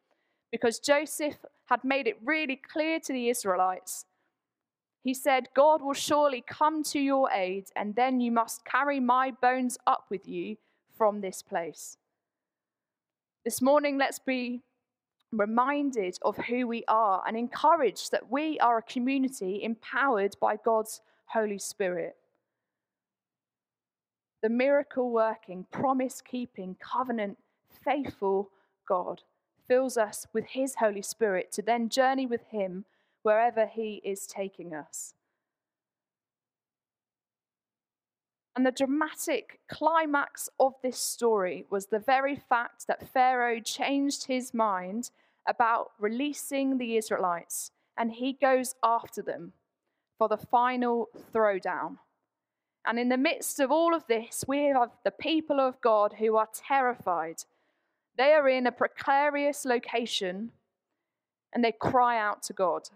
because 0.52 0.78
Joseph 0.78 1.36
had 1.64 1.82
made 1.82 2.06
it 2.06 2.18
really 2.22 2.56
clear 2.56 3.00
to 3.00 3.12
the 3.12 3.30
Israelites. 3.30 4.04
He 5.02 5.14
said, 5.14 5.48
God 5.54 5.80
will 5.80 5.94
surely 5.94 6.44
come 6.46 6.82
to 6.84 7.00
your 7.00 7.30
aid, 7.30 7.70
and 7.74 7.94
then 7.94 8.20
you 8.20 8.30
must 8.30 8.66
carry 8.66 9.00
my 9.00 9.30
bones 9.30 9.78
up 9.86 10.04
with 10.10 10.28
you 10.28 10.58
from 10.98 11.22
this 11.22 11.40
place. 11.40 11.96
This 13.46 13.62
morning, 13.62 13.96
let's 13.96 14.18
be 14.18 14.60
reminded 15.32 16.18
of 16.20 16.36
who 16.36 16.66
we 16.66 16.84
are 16.86 17.22
and 17.26 17.34
encouraged 17.34 18.10
that 18.10 18.30
we 18.30 18.58
are 18.58 18.76
a 18.76 18.82
community 18.82 19.62
empowered 19.62 20.36
by 20.38 20.56
God's 20.56 21.00
Holy 21.26 21.58
Spirit. 21.58 22.16
The 24.42 24.48
miracle 24.48 25.10
working, 25.10 25.66
promise 25.70 26.20
keeping, 26.20 26.76
covenant 26.80 27.38
faithful 27.84 28.50
God 28.86 29.22
fills 29.68 29.96
us 29.96 30.26
with 30.32 30.46
His 30.46 30.76
Holy 30.76 31.02
Spirit 31.02 31.52
to 31.52 31.62
then 31.62 31.88
journey 31.88 32.26
with 32.26 32.46
Him 32.48 32.84
wherever 33.22 33.66
He 33.66 34.00
is 34.04 34.26
taking 34.26 34.74
us. 34.74 35.14
And 38.56 38.66
the 38.66 38.72
dramatic 38.72 39.60
climax 39.68 40.48
of 40.58 40.74
this 40.82 40.98
story 40.98 41.64
was 41.70 41.86
the 41.86 41.98
very 41.98 42.36
fact 42.36 42.86
that 42.88 43.08
Pharaoh 43.08 43.60
changed 43.60 44.26
his 44.26 44.52
mind 44.52 45.10
about 45.46 45.92
releasing 45.98 46.76
the 46.76 46.96
Israelites 46.96 47.70
and 47.96 48.12
he 48.12 48.32
goes 48.32 48.74
after 48.82 49.22
them 49.22 49.52
for 50.18 50.28
the 50.28 50.36
final 50.36 51.08
throwdown. 51.32 51.96
And 52.86 52.98
in 52.98 53.08
the 53.08 53.16
midst 53.16 53.60
of 53.60 53.70
all 53.70 53.94
of 53.94 54.06
this, 54.06 54.44
we 54.48 54.64
have 54.64 54.90
the 55.04 55.10
people 55.10 55.60
of 55.60 55.80
God 55.80 56.14
who 56.18 56.36
are 56.36 56.48
terrified. 56.54 57.44
They 58.16 58.32
are 58.32 58.48
in 58.48 58.66
a 58.66 58.72
precarious 58.72 59.64
location 59.64 60.52
and 61.52 61.64
they 61.64 61.72
cry 61.72 62.18
out 62.18 62.42
to 62.44 62.52
God. 62.52 62.88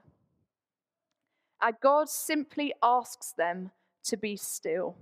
And 1.61 1.75
God 1.81 2.09
simply 2.09 2.73
asks 2.83 3.33
them 3.33 3.71
to 4.05 4.17
be 4.17 4.37
still. 4.37 4.97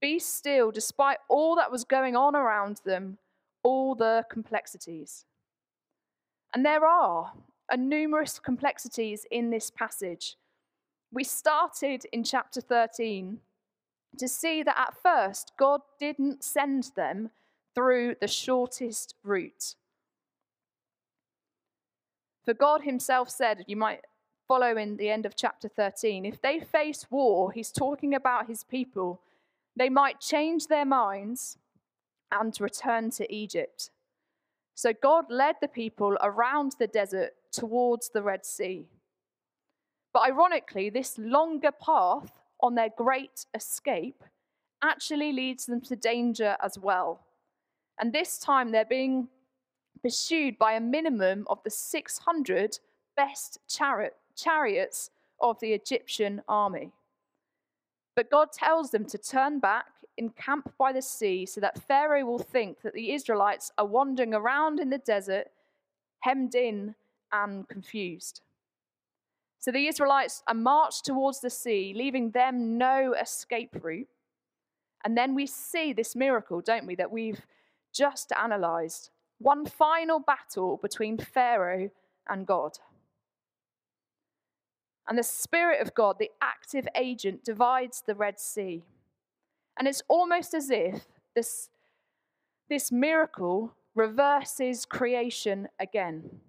Be 0.00 0.18
still 0.18 0.70
despite 0.70 1.18
all 1.28 1.56
that 1.56 1.70
was 1.70 1.84
going 1.84 2.16
on 2.16 2.34
around 2.34 2.80
them, 2.84 3.18
all 3.62 3.94
the 3.94 4.24
complexities. 4.30 5.24
And 6.54 6.64
there 6.64 6.86
are 6.86 7.32
numerous 7.76 8.38
complexities 8.38 9.26
in 9.30 9.50
this 9.50 9.70
passage. 9.70 10.36
We 11.12 11.24
started 11.24 12.06
in 12.12 12.24
chapter 12.24 12.60
13 12.60 13.38
to 14.18 14.28
see 14.28 14.62
that 14.62 14.78
at 14.78 14.94
first 15.02 15.52
God 15.58 15.80
didn't 15.98 16.44
send 16.44 16.90
them 16.96 17.30
through 17.74 18.16
the 18.20 18.28
shortest 18.28 19.14
route. 19.22 19.74
For 22.44 22.54
God 22.54 22.82
Himself 22.82 23.30
said, 23.30 23.64
you 23.66 23.76
might 23.76 24.04
follow 24.48 24.76
in 24.76 24.96
the 24.96 25.10
end 25.10 25.26
of 25.26 25.36
chapter 25.36 25.68
13, 25.68 26.24
if 26.24 26.40
they 26.42 26.60
face 26.60 27.06
war, 27.10 27.52
He's 27.52 27.70
talking 27.70 28.14
about 28.14 28.48
His 28.48 28.64
people 28.64 29.20
they 29.76 29.88
might 29.88 30.20
change 30.20 30.66
their 30.66 30.84
minds 30.84 31.58
and 32.30 32.54
return 32.60 33.10
to 33.12 33.34
Egypt. 33.34 33.90
So 34.74 34.92
God 34.92 35.26
led 35.30 35.56
the 35.60 35.68
people 35.68 36.16
around 36.20 36.74
the 36.78 36.86
desert 36.86 37.32
towards 37.52 38.10
the 38.10 38.22
Red 38.22 38.44
Sea. 38.44 38.86
But 40.12 40.26
ironically, 40.28 40.90
this 40.90 41.18
longer 41.18 41.70
path 41.72 42.32
on 42.60 42.74
their 42.74 42.90
great 42.96 43.46
escape 43.54 44.22
actually 44.82 45.32
leads 45.32 45.66
them 45.66 45.80
to 45.82 45.96
danger 45.96 46.56
as 46.62 46.78
well. 46.78 47.26
And 47.98 48.12
this 48.12 48.38
time 48.38 48.70
they're 48.70 48.84
being 48.84 49.28
pursued 50.02 50.58
by 50.58 50.72
a 50.72 50.80
minimum 50.80 51.46
of 51.48 51.62
the 51.62 51.70
600 51.70 52.78
best 53.16 53.58
chariot, 53.68 54.16
chariots 54.34 55.10
of 55.40 55.60
the 55.60 55.72
Egyptian 55.72 56.42
army. 56.48 56.92
But 58.16 58.30
God 58.30 58.52
tells 58.52 58.90
them 58.90 59.04
to 59.06 59.18
turn 59.18 59.60
back, 59.60 59.86
encamp 60.16 60.72
by 60.78 60.92
the 60.92 61.02
sea, 61.02 61.46
so 61.46 61.60
that 61.60 61.82
Pharaoh 61.86 62.24
will 62.24 62.38
think 62.38 62.82
that 62.82 62.94
the 62.94 63.12
Israelites 63.12 63.70
are 63.78 63.86
wandering 63.86 64.34
around 64.34 64.80
in 64.80 64.90
the 64.90 64.98
desert, 64.98 65.48
hemmed 66.20 66.54
in 66.54 66.94
and 67.32 67.68
confused. 67.68 68.40
So 69.60 69.70
the 69.70 69.86
Israelites 69.86 70.42
are 70.48 70.54
marched 70.54 71.04
towards 71.04 71.40
the 71.40 71.50
sea, 71.50 71.92
leaving 71.94 72.30
them 72.30 72.78
no 72.78 73.12
escape 73.12 73.76
route. 73.82 74.08
And 75.04 75.16
then 75.16 75.34
we 75.34 75.46
see 75.46 75.92
this 75.92 76.16
miracle, 76.16 76.62
don't 76.62 76.86
we, 76.86 76.94
that 76.96 77.12
we've 77.12 77.42
just 77.92 78.32
analyzed. 78.32 79.10
One 79.38 79.66
final 79.66 80.18
battle 80.18 80.78
between 80.80 81.18
Pharaoh 81.18 81.90
and 82.28 82.46
God. 82.46 82.78
And 85.06 85.18
the 85.18 85.22
Spirit 85.22 85.82
of 85.82 85.94
God, 85.94 86.16
the 86.18 86.30
active 86.40 86.86
agent, 86.94 87.44
divides 87.44 88.02
the 88.06 88.14
Red 88.14 88.38
Sea. 88.38 88.82
And 89.78 89.88
it's 89.88 90.02
almost 90.08 90.54
as 90.54 90.70
if 90.70 91.04
this, 91.34 91.68
this 92.68 92.90
miracle 92.90 93.74
reverses 93.94 94.84
creation 94.86 95.68
again. 95.78 96.40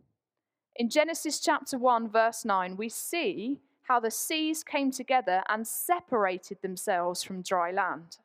In 0.82 0.90
Genesis 0.90 1.40
chapter 1.40 1.78
1, 1.78 2.10
verse 2.10 2.44
9, 2.44 2.76
we 2.76 2.90
see 2.90 3.60
how 3.84 4.00
the 4.00 4.10
seas 4.10 4.64
came 4.64 4.90
together 4.90 5.44
and 5.48 5.68
separated 5.68 6.58
themselves 6.64 7.22
from 7.22 7.44
dry 7.44 7.70
land. 7.70 8.18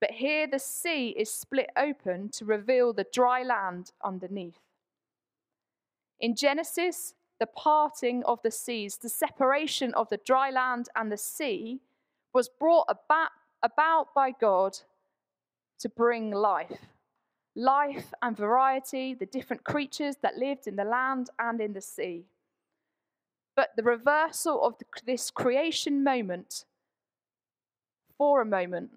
But 0.00 0.10
here 0.10 0.48
the 0.48 0.58
sea 0.58 1.10
is 1.10 1.32
split 1.32 1.70
open 1.76 2.30
to 2.30 2.44
reveal 2.44 2.92
the 2.92 3.06
dry 3.12 3.44
land 3.44 3.92
underneath. 4.02 4.58
In 6.18 6.34
Genesis, 6.34 7.14
the 7.38 7.46
parting 7.46 8.24
of 8.24 8.40
the 8.42 8.50
seas, 8.50 8.96
the 8.96 9.08
separation 9.08 9.94
of 9.94 10.08
the 10.08 10.20
dry 10.26 10.50
land 10.50 10.88
and 10.96 11.12
the 11.12 11.16
sea, 11.16 11.78
was 12.34 12.48
brought 12.48 12.86
about, 12.88 13.30
about 13.62 14.12
by 14.16 14.32
God 14.32 14.76
to 15.78 15.88
bring 15.88 16.32
life. 16.32 16.91
Life 17.54 18.14
and 18.22 18.36
variety, 18.36 19.14
the 19.14 19.26
different 19.26 19.64
creatures 19.64 20.16
that 20.22 20.38
lived 20.38 20.66
in 20.66 20.76
the 20.76 20.84
land 20.84 21.30
and 21.38 21.60
in 21.60 21.72
the 21.74 21.80
sea. 21.80 22.24
But 23.54 23.70
the 23.76 23.82
reversal 23.82 24.64
of 24.64 24.78
the, 24.78 24.86
this 25.04 25.30
creation 25.30 26.02
moment, 26.02 26.64
for 28.16 28.40
a 28.40 28.46
moment, 28.46 28.90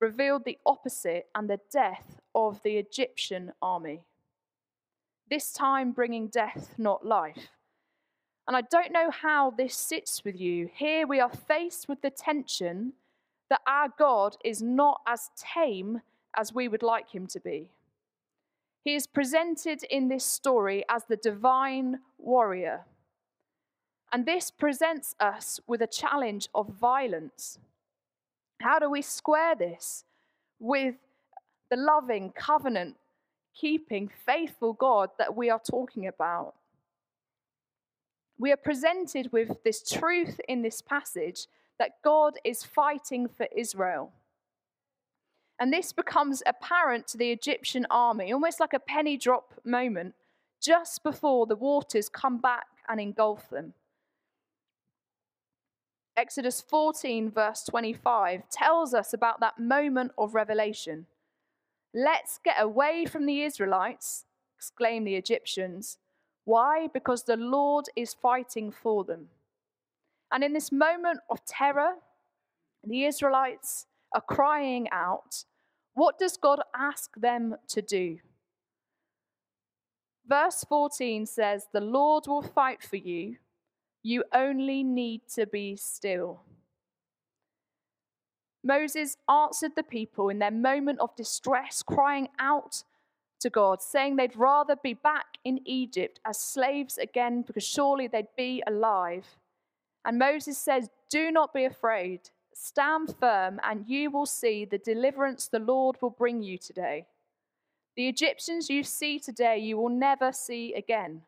revealed 0.00 0.44
the 0.44 0.58
opposite 0.66 1.26
and 1.34 1.48
the 1.48 1.60
death 1.72 2.20
of 2.34 2.62
the 2.62 2.76
Egyptian 2.76 3.52
army. 3.62 4.02
This 5.30 5.52
time 5.52 5.92
bringing 5.92 6.28
death, 6.28 6.74
not 6.76 7.06
life. 7.06 7.48
And 8.46 8.56
I 8.56 8.60
don't 8.60 8.92
know 8.92 9.10
how 9.10 9.50
this 9.50 9.74
sits 9.74 10.24
with 10.24 10.38
you. 10.38 10.70
Here 10.72 11.06
we 11.06 11.18
are 11.18 11.30
faced 11.30 11.88
with 11.88 12.02
the 12.02 12.10
tension 12.10 12.92
that 13.48 13.62
our 13.66 13.88
God 13.98 14.36
is 14.44 14.62
not 14.62 15.00
as 15.06 15.30
tame 15.36 16.02
as 16.36 16.54
we 16.54 16.68
would 16.68 16.82
like 16.82 17.10
him 17.10 17.26
to 17.28 17.40
be. 17.40 17.68
He 18.84 18.94
is 18.94 19.06
presented 19.06 19.82
in 19.84 20.08
this 20.08 20.24
story 20.24 20.84
as 20.88 21.04
the 21.04 21.16
divine 21.16 22.00
warrior. 22.18 22.84
And 24.12 24.24
this 24.24 24.50
presents 24.50 25.16
us 25.18 25.58
with 25.66 25.82
a 25.82 25.88
challenge 25.88 26.48
of 26.54 26.68
violence. 26.68 27.58
How 28.60 28.78
do 28.78 28.88
we 28.88 29.02
square 29.02 29.54
this 29.56 30.04
with 30.60 30.94
the 31.68 31.76
loving, 31.76 32.30
covenant 32.30 32.96
keeping, 33.60 34.08
faithful 34.24 34.72
God 34.72 35.10
that 35.18 35.34
we 35.34 35.50
are 35.50 35.60
talking 35.60 36.06
about? 36.06 36.54
We 38.38 38.52
are 38.52 38.56
presented 38.56 39.32
with 39.32 39.62
this 39.64 39.82
truth 39.82 40.40
in 40.46 40.62
this 40.62 40.80
passage 40.80 41.46
that 41.78 42.02
God 42.04 42.34
is 42.44 42.62
fighting 42.62 43.28
for 43.28 43.48
Israel. 43.56 44.12
And 45.58 45.72
this 45.72 45.92
becomes 45.92 46.42
apparent 46.46 47.06
to 47.08 47.16
the 47.16 47.30
Egyptian 47.30 47.86
army, 47.90 48.32
almost 48.32 48.60
like 48.60 48.74
a 48.74 48.78
penny 48.78 49.16
drop 49.16 49.54
moment, 49.64 50.14
just 50.60 51.02
before 51.02 51.46
the 51.46 51.56
waters 51.56 52.08
come 52.08 52.38
back 52.38 52.66
and 52.88 53.00
engulf 53.00 53.48
them. 53.48 53.72
Exodus 56.16 56.62
14, 56.62 57.30
verse 57.30 57.62
25, 57.64 58.48
tells 58.50 58.94
us 58.94 59.12
about 59.12 59.40
that 59.40 59.58
moment 59.58 60.12
of 60.16 60.34
revelation. 60.34 61.06
Let's 61.92 62.38
get 62.42 62.56
away 62.58 63.04
from 63.04 63.26
the 63.26 63.42
Israelites, 63.42 64.24
exclaim 64.56 65.04
the 65.04 65.16
Egyptians. 65.16 65.98
Why? 66.44 66.88
Because 66.92 67.24
the 67.24 67.36
Lord 67.36 67.86
is 67.96 68.14
fighting 68.14 68.70
for 68.70 69.04
them. 69.04 69.28
And 70.32 70.42
in 70.42 70.52
this 70.52 70.72
moment 70.72 71.20
of 71.30 71.44
terror, 71.44 71.94
the 72.84 73.04
Israelites 73.04 73.86
are 74.16 74.22
crying 74.22 74.88
out. 74.90 75.44
What 75.94 76.18
does 76.18 76.36
God 76.36 76.60
ask 76.74 77.14
them 77.16 77.56
to 77.68 77.82
do? 77.82 78.18
Verse 80.26 80.64
14 80.68 81.26
says, 81.26 81.66
The 81.72 81.80
Lord 81.80 82.26
will 82.26 82.42
fight 82.42 82.82
for 82.82 82.96
you. 82.96 83.36
You 84.02 84.24
only 84.32 84.82
need 84.82 85.22
to 85.34 85.46
be 85.46 85.76
still. 85.76 86.40
Moses 88.64 89.16
answered 89.28 89.72
the 89.76 89.82
people 89.82 90.28
in 90.28 90.40
their 90.40 90.50
moment 90.50 90.98
of 90.98 91.14
distress, 91.14 91.82
crying 91.82 92.28
out 92.38 92.82
to 93.40 93.50
God, 93.50 93.82
saying 93.82 94.16
they'd 94.16 94.34
rather 94.34 94.76
be 94.76 94.94
back 94.94 95.38
in 95.44 95.60
Egypt 95.64 96.18
as 96.24 96.40
slaves 96.40 96.98
again 96.98 97.42
because 97.42 97.64
surely 97.64 98.08
they'd 98.08 98.34
be 98.36 98.62
alive. 98.66 99.26
And 100.04 100.18
Moses 100.18 100.58
says, 100.58 100.88
Do 101.10 101.30
not 101.30 101.52
be 101.52 101.64
afraid. 101.64 102.30
Stand 102.58 103.14
firm, 103.20 103.60
and 103.62 103.84
you 103.86 104.10
will 104.10 104.26
see 104.26 104.64
the 104.64 104.78
deliverance 104.78 105.46
the 105.46 105.58
Lord 105.58 105.96
will 106.00 106.10
bring 106.10 106.42
you 106.42 106.56
today. 106.56 107.06
The 107.96 108.08
Egyptians 108.08 108.70
you 108.70 108.82
see 108.82 109.18
today, 109.18 109.58
you 109.58 109.76
will 109.76 109.90
never 109.90 110.32
see 110.32 110.72
again. 110.72 111.22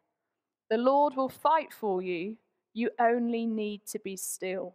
The 0.70 0.78
Lord 0.78 1.16
will 1.16 1.28
fight 1.28 1.72
for 1.72 2.02
you. 2.02 2.36
You 2.72 2.90
only 2.98 3.46
need 3.46 3.82
to 3.88 3.98
be 3.98 4.16
still. 4.16 4.74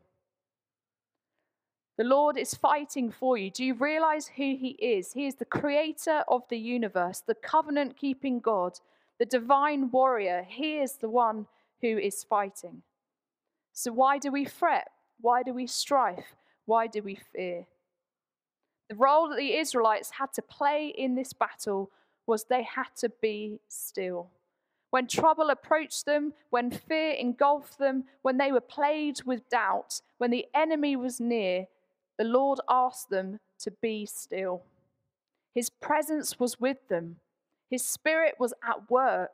The 1.98 2.04
Lord 2.04 2.38
is 2.38 2.54
fighting 2.54 3.12
for 3.12 3.36
you. 3.38 3.50
Do 3.50 3.66
you 3.66 3.74
realize 3.74 4.28
who 4.28 4.56
He 4.56 4.78
is? 4.80 5.14
He 5.14 5.26
is 5.26 5.36
the 5.36 5.46
creator 5.46 6.24
of 6.28 6.44
the 6.50 6.58
universe, 6.58 7.22
the 7.26 7.36
covenant 7.36 7.98
keeping 7.98 8.40
God, 8.40 8.80
the 9.20 9.26
divine 9.26 9.90
warrior. 9.90 10.46
He 10.48 10.78
is 10.78 10.94
the 10.94 11.10
one 11.10 11.48
who 11.82 11.98
is 11.98 12.24
fighting. 12.24 12.84
So, 13.74 13.92
why 13.92 14.20
do 14.20 14.32
we 14.32 14.46
fret? 14.46 14.88
Why 15.20 15.44
do 15.44 15.54
we 15.54 15.68
strive? 15.68 16.36
Why 16.66 16.88
do 16.88 17.02
we 17.02 17.16
fear? 17.16 17.66
The 18.90 18.96
role 18.96 19.30
that 19.30 19.38
the 19.38 19.56
Israelites 19.56 20.12
had 20.12 20.34
to 20.34 20.42
play 20.42 20.88
in 20.88 21.16
this 21.16 21.34
battle 21.34 21.92
was 22.26 22.44
they 22.44 22.64
had 22.64 22.96
to 22.98 23.10
be 23.10 23.60
still. 23.68 24.30
When 24.92 25.08
trouble 25.08 25.50
approached 25.50 26.06
them, 26.06 26.34
when 26.52 26.70
fear 26.70 27.14
engulfed 27.14 27.80
them, 27.80 28.04
when 28.22 28.38
they 28.38 28.52
were 28.52 28.62
plagued 28.62 29.24
with 29.24 29.50
doubt, 29.50 30.02
when 30.20 30.30
the 30.30 30.46
enemy 30.54 30.96
was 30.96 31.20
near, 31.20 31.66
the 32.18 32.24
Lord 32.24 32.60
asked 32.70 33.10
them 33.10 33.40
to 33.60 33.72
be 33.72 34.06
still. 34.06 34.62
His 35.54 35.70
presence 35.70 36.40
was 36.40 36.60
with 36.60 36.88
them, 36.90 37.18
His 37.70 37.84
Spirit 37.84 38.36
was 38.40 38.54
at 38.64 38.90
work. 38.90 39.32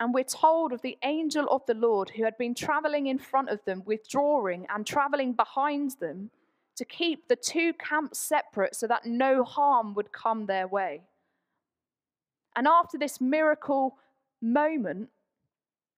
And 0.00 0.14
we're 0.14 0.24
told 0.24 0.72
of 0.72 0.82
the 0.82 0.96
angel 1.02 1.48
of 1.50 1.66
the 1.66 1.74
Lord 1.74 2.10
who 2.10 2.24
had 2.24 2.38
been 2.38 2.54
traveling 2.54 3.08
in 3.08 3.18
front 3.18 3.48
of 3.48 3.64
them, 3.64 3.82
withdrawing 3.84 4.66
and 4.68 4.86
traveling 4.86 5.32
behind 5.32 5.96
them 6.00 6.30
to 6.76 6.84
keep 6.84 7.26
the 7.26 7.36
two 7.36 7.72
camps 7.74 8.18
separate 8.18 8.76
so 8.76 8.86
that 8.86 9.04
no 9.04 9.42
harm 9.42 9.94
would 9.94 10.12
come 10.12 10.46
their 10.46 10.68
way. 10.68 11.02
And 12.54 12.68
after 12.68 12.96
this 12.96 13.20
miracle 13.20 13.96
moment, 14.40 15.08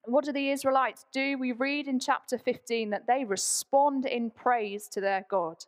what 0.04 0.24
do 0.24 0.32
the 0.32 0.50
Israelites 0.50 1.04
do? 1.12 1.36
We 1.36 1.52
read 1.52 1.86
in 1.86 2.00
chapter 2.00 2.38
15 2.38 2.90
that 2.90 3.06
they 3.06 3.24
respond 3.24 4.06
in 4.06 4.30
praise 4.30 4.88
to 4.88 5.00
their 5.02 5.26
God. 5.28 5.64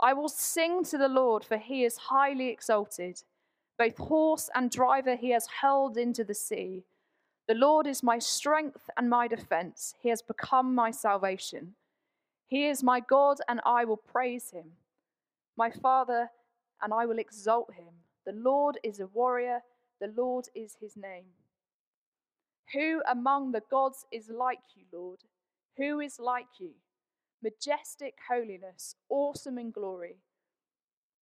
I 0.00 0.12
will 0.12 0.28
sing 0.28 0.84
to 0.84 0.98
the 0.98 1.08
Lord, 1.08 1.44
for 1.44 1.56
he 1.56 1.84
is 1.84 1.96
highly 1.96 2.48
exalted. 2.48 3.22
Both 3.78 3.96
horse 3.96 4.50
and 4.54 4.70
driver 4.70 5.16
he 5.16 5.30
has 5.30 5.46
hurled 5.62 5.96
into 5.96 6.24
the 6.24 6.34
sea. 6.34 6.84
The 7.46 7.54
Lord 7.54 7.86
is 7.86 8.02
my 8.02 8.18
strength 8.18 8.88
and 8.96 9.10
my 9.10 9.28
defense. 9.28 9.94
He 10.00 10.08
has 10.08 10.22
become 10.22 10.74
my 10.74 10.90
salvation. 10.90 11.74
He 12.46 12.66
is 12.66 12.82
my 12.82 13.00
God, 13.00 13.38
and 13.48 13.60
I 13.66 13.84
will 13.84 13.98
praise 13.98 14.50
him. 14.50 14.72
My 15.56 15.70
Father, 15.70 16.30
and 16.82 16.92
I 16.92 17.06
will 17.06 17.18
exalt 17.18 17.74
him. 17.74 17.94
The 18.26 18.32
Lord 18.32 18.78
is 18.82 19.00
a 19.00 19.06
warrior, 19.06 19.60
the 20.00 20.12
Lord 20.16 20.46
is 20.54 20.76
his 20.80 20.96
name. 20.96 21.26
Who 22.72 23.02
among 23.10 23.52
the 23.52 23.62
gods 23.70 24.06
is 24.10 24.30
like 24.30 24.60
you, 24.74 24.84
Lord? 24.92 25.20
Who 25.76 26.00
is 26.00 26.18
like 26.18 26.46
you? 26.58 26.70
Majestic 27.42 28.14
holiness, 28.30 28.96
awesome 29.10 29.58
in 29.58 29.70
glory, 29.70 30.16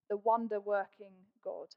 the 0.09 0.17
wonder 0.17 0.61
working 0.61 1.13
God. 1.45 1.69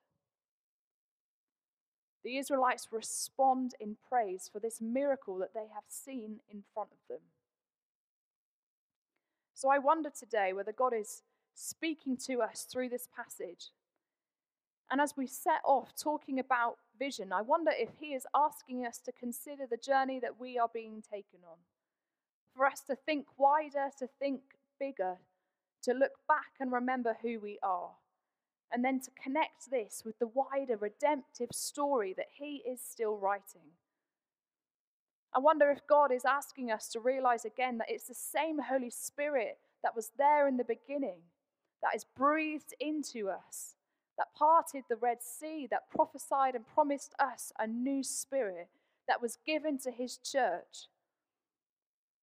The 2.25 2.37
Israelites 2.37 2.87
respond 2.91 3.75
in 3.79 3.97
praise 4.09 4.49
for 4.51 4.59
this 4.59 4.81
miracle 4.81 5.37
that 5.37 5.53
they 5.53 5.67
have 5.71 5.83
seen 5.87 6.39
in 6.51 6.63
front 6.73 6.89
of 6.91 6.97
them. 7.07 7.21
So 9.53 9.69
I 9.69 9.77
wonder 9.77 10.09
today 10.09 10.51
whether 10.51 10.71
God 10.71 10.91
is 10.91 11.21
speaking 11.53 12.17
to 12.25 12.41
us 12.41 12.65
through 12.69 12.89
this 12.89 13.07
passage. 13.15 13.69
And 14.89 14.99
as 14.99 15.13
we 15.15 15.27
set 15.27 15.61
off 15.63 15.93
talking 15.95 16.39
about 16.39 16.77
vision, 16.97 17.31
I 17.31 17.43
wonder 17.43 17.71
if 17.71 17.89
He 17.99 18.15
is 18.15 18.25
asking 18.35 18.87
us 18.87 18.97
to 19.05 19.11
consider 19.11 19.67
the 19.69 19.77
journey 19.77 20.19
that 20.19 20.39
we 20.39 20.57
are 20.57 20.69
being 20.73 21.03
taken 21.03 21.41
on. 21.47 21.57
For 22.55 22.65
us 22.65 22.81
to 22.87 22.95
think 22.95 23.27
wider, 23.37 23.91
to 23.99 24.07
think 24.19 24.41
bigger, 24.79 25.17
to 25.83 25.93
look 25.93 26.13
back 26.27 26.53
and 26.59 26.71
remember 26.71 27.17
who 27.21 27.39
we 27.39 27.59
are 27.61 27.91
and 28.71 28.83
then 28.83 28.99
to 28.99 29.11
connect 29.21 29.69
this 29.69 30.03
with 30.05 30.17
the 30.19 30.27
wider 30.27 30.77
redemptive 30.77 31.49
story 31.53 32.13
that 32.17 32.27
he 32.37 32.61
is 32.67 32.81
still 32.81 33.17
writing. 33.17 33.71
I 35.33 35.39
wonder 35.39 35.69
if 35.69 35.85
God 35.87 36.11
is 36.11 36.25
asking 36.25 36.71
us 36.71 36.87
to 36.89 36.99
realize 36.99 37.45
again 37.45 37.77
that 37.79 37.89
it's 37.89 38.07
the 38.07 38.13
same 38.13 38.59
Holy 38.59 38.89
Spirit 38.89 39.57
that 39.83 39.95
was 39.95 40.11
there 40.17 40.47
in 40.47 40.57
the 40.57 40.63
beginning, 40.63 41.19
that 41.81 41.95
is 41.95 42.05
breathed 42.15 42.73
into 42.79 43.29
us, 43.29 43.75
that 44.17 44.33
parted 44.37 44.83
the 44.89 44.95
Red 44.95 45.21
Sea, 45.21 45.67
that 45.69 45.89
prophesied 45.93 46.55
and 46.55 46.65
promised 46.65 47.13
us 47.19 47.51
a 47.59 47.67
new 47.67 48.01
spirit, 48.01 48.69
that 49.07 49.21
was 49.21 49.37
given 49.45 49.77
to 49.79 49.91
his 49.91 50.17
church 50.17 50.87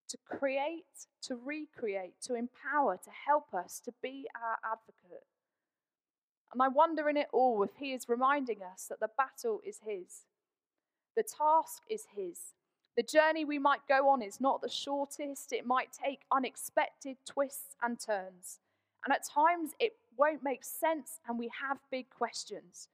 to 0.09 0.18
create, 0.26 1.07
to 1.22 1.36
recreate, 1.36 2.14
to 2.22 2.34
empower, 2.34 2.97
to 2.97 3.11
help 3.26 3.55
us, 3.55 3.80
to 3.84 3.93
be 4.03 4.26
our 4.34 4.59
advocate. 4.72 5.26
And 6.53 6.62
I 6.62 6.68
wonder 6.68 7.09
in 7.09 7.16
it 7.16 7.28
all 7.32 7.62
if 7.62 7.76
he 7.78 7.92
is 7.92 8.09
reminding 8.09 8.62
us 8.62 8.86
that 8.88 9.00
the 9.00 9.11
battle 9.16 9.61
is 9.66 9.80
his, 9.86 10.26
the 11.16 11.22
task 11.22 11.82
is 11.88 12.07
his. 12.14 12.38
The 12.96 13.03
journey 13.03 13.44
we 13.44 13.59
might 13.59 13.88
go 13.88 14.09
on 14.11 14.20
is 14.20 14.40
not 14.40 14.61
the 14.61 14.68
shortest, 14.68 15.53
it 15.53 15.66
might 15.66 15.88
take 15.92 16.20
unexpected 16.30 17.16
twists 17.26 17.74
and 17.82 17.98
turns. 17.98 18.59
And 19.05 19.14
at 19.14 19.26
times 19.26 19.70
it 19.80 19.96
won't 20.16 20.42
make 20.42 20.62
sense 20.64 21.20
and 21.26 21.38
we 21.38 21.50
have 21.61 21.78
big 21.90 22.11
questions. 22.11 22.88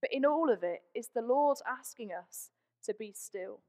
But 0.00 0.12
in 0.12 0.24
all 0.24 0.50
of 0.50 0.62
it, 0.62 0.82
is 0.94 1.08
the 1.08 1.22
Lord 1.22 1.58
asking 1.66 2.10
us 2.12 2.50
to 2.84 2.94
be 2.94 3.12
still? 3.14 3.60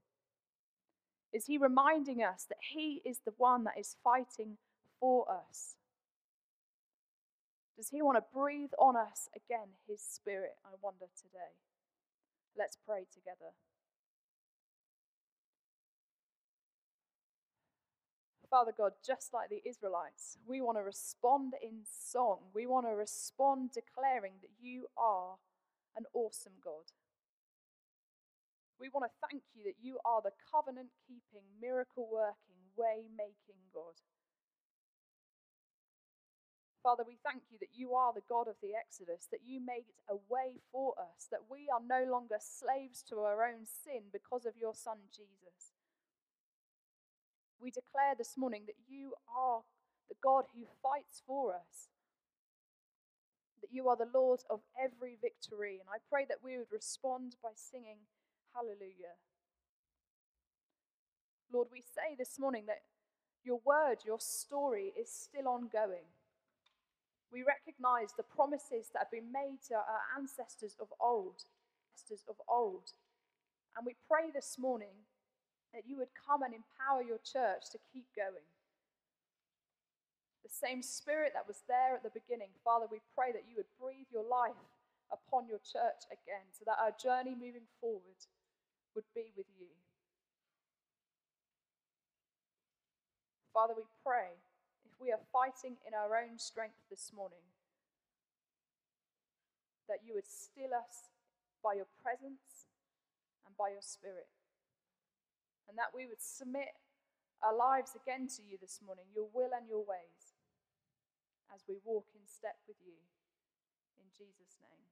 Is 1.32 1.46
He 1.48 1.58
reminding 1.58 2.22
us 2.24 2.46
that 2.50 2.60
He 2.72 3.02
is 3.04 3.20
the 3.26 3.34
one 3.38 3.64
that 3.64 3.78
is 3.80 3.96
fighting 4.04 4.58
for 5.00 5.26
us? 5.30 5.76
Does 7.78 7.90
He 7.90 8.02
want 8.02 8.18
to 8.18 8.24
breathe 8.34 8.72
on 8.80 8.96
us 8.96 9.30
again 9.36 9.78
His 9.88 10.02
Spirit? 10.02 10.56
I 10.66 10.70
wonder 10.82 11.08
today. 11.18 11.58
Let's 12.58 12.78
pray 12.86 13.06
together. 13.14 13.54
Father 18.50 18.74
God, 18.78 18.94
just 19.04 19.34
like 19.34 19.50
the 19.50 19.64
Israelites, 19.66 20.38
we 20.46 20.62
want 20.62 20.78
to 20.78 20.84
respond 20.84 21.54
in 21.64 21.82
song. 21.90 22.38
We 22.54 22.68
want 22.68 22.86
to 22.86 22.94
respond 22.94 23.72
declaring 23.74 24.34
that 24.42 24.54
you 24.62 24.86
are 24.96 25.38
an 25.98 26.06
awesome 26.14 26.62
God. 26.64 26.86
We 28.80 28.90
want 28.94 29.10
to 29.10 29.28
thank 29.28 29.42
you 29.56 29.64
that 29.66 29.82
you 29.82 29.98
are 30.06 30.22
the 30.22 30.38
covenant 30.54 30.90
keeping, 31.08 31.42
miracle 31.60 32.08
working, 32.12 32.62
way 32.78 33.10
making 33.18 33.58
God. 33.74 33.98
Father, 36.84 37.04
we 37.08 37.18
thank 37.24 37.44
you 37.50 37.58
that 37.60 37.72
you 37.74 37.96
are 37.96 38.12
the 38.14 38.28
God 38.28 38.48
of 38.50 38.60
the 38.62 38.76
Exodus, 38.76 39.28
that 39.32 39.48
you 39.48 39.62
made 39.64 39.88
a 40.10 40.16
way 40.30 40.60
for 40.72 40.94
us, 41.00 41.28
that 41.32 41.48
we 41.50 41.72
are 41.72 41.80
no 41.80 42.04
longer 42.12 42.38
slaves 42.40 43.02
to 43.10 43.20
our 43.24 43.44
own 43.48 43.66
sin 43.66 44.12
because 44.12 44.46
of 44.46 44.60
your 44.60 44.76
Son 44.76 44.98
Jesus. 45.16 45.72
We 47.62 47.72
declare 47.72 48.16
this 48.18 48.36
morning 48.36 48.64
that 48.68 48.76
you 48.90 49.14
are 49.32 49.62
the 50.10 50.20
God 50.22 50.46
who 50.54 50.68
fights 50.84 51.24
for 51.26 51.56
us, 51.56 51.88
that 53.62 53.72
you 53.72 53.88
are 53.88 53.96
the 53.96 54.12
Lord 54.14 54.42
of 54.50 54.60
every 54.76 55.18
victory. 55.22 55.80
And 55.80 55.88
I 55.88 56.04
pray 56.12 56.26
that 56.28 56.44
we 56.44 56.58
would 56.58 56.72
respond 56.72 57.38
by 57.42 57.52
singing 57.56 58.04
Hallelujah. 58.54 59.18
Lord, 61.52 61.70
we 61.72 61.82
say 61.82 62.16
this 62.18 62.38
morning 62.38 62.66
that 62.68 62.82
your 63.44 63.60
word, 63.66 64.00
your 64.06 64.20
story 64.20 64.94
is 65.00 65.12
still 65.12 65.48
ongoing. 65.48 66.06
We 67.34 67.42
recognize 67.42 68.14
the 68.14 68.30
promises 68.30 68.94
that 68.94 69.10
have 69.10 69.12
been 69.12 69.34
made 69.34 69.58
to 69.74 69.74
our 69.74 70.06
ancestors 70.14 70.78
of 70.78 70.94
old, 71.02 71.42
ancestors 71.90 72.22
of 72.30 72.38
old. 72.46 72.94
And 73.74 73.82
we 73.82 73.98
pray 74.06 74.30
this 74.30 74.62
morning 74.62 74.94
that 75.74 75.90
you 75.90 75.98
would 75.98 76.14
come 76.14 76.46
and 76.46 76.54
empower 76.54 77.02
your 77.02 77.18
church 77.26 77.74
to 77.74 77.82
keep 77.90 78.06
going. 78.14 78.46
The 80.46 80.54
same 80.54 80.86
spirit 80.86 81.34
that 81.34 81.50
was 81.50 81.66
there 81.66 81.98
at 81.98 82.06
the 82.06 82.14
beginning, 82.14 82.54
Father, 82.62 82.86
we 82.86 83.02
pray 83.18 83.34
that 83.34 83.50
you 83.50 83.58
would 83.58 83.74
breathe 83.82 84.14
your 84.14 84.30
life 84.30 84.70
upon 85.10 85.50
your 85.50 85.58
church 85.66 86.06
again 86.14 86.46
so 86.54 86.62
that 86.70 86.78
our 86.78 86.94
journey 87.02 87.34
moving 87.34 87.66
forward 87.82 88.22
would 88.94 89.10
be 89.18 89.34
with 89.34 89.50
you. 89.58 89.74
Father, 93.58 93.74
we 93.74 93.90
pray 94.06 94.38
we 95.04 95.12
are 95.12 95.20
fighting 95.36 95.76
in 95.84 95.92
our 95.92 96.16
own 96.16 96.40
strength 96.40 96.80
this 96.88 97.12
morning, 97.12 97.44
that 99.92 100.00
you 100.00 100.16
would 100.16 100.28
still 100.28 100.72
us 100.72 101.12
by 101.60 101.76
your 101.76 101.92
presence 102.00 102.72
and 103.44 103.52
by 103.60 103.68
your 103.68 103.84
spirit, 103.84 104.32
and 105.68 105.76
that 105.76 105.92
we 105.92 106.08
would 106.08 106.24
submit 106.24 106.72
our 107.44 107.52
lives 107.52 107.92
again 108.00 108.32
to 108.32 108.40
you 108.48 108.56
this 108.64 108.80
morning, 108.80 109.04
your 109.12 109.28
will 109.36 109.52
and 109.52 109.68
your 109.68 109.84
ways 109.84 110.40
as 111.52 111.60
we 111.68 111.76
walk 111.84 112.08
in 112.16 112.24
step 112.24 112.56
with 112.64 112.80
you. 112.80 112.96
In 114.00 114.08
Jesus' 114.16 114.56
name. 114.64 114.88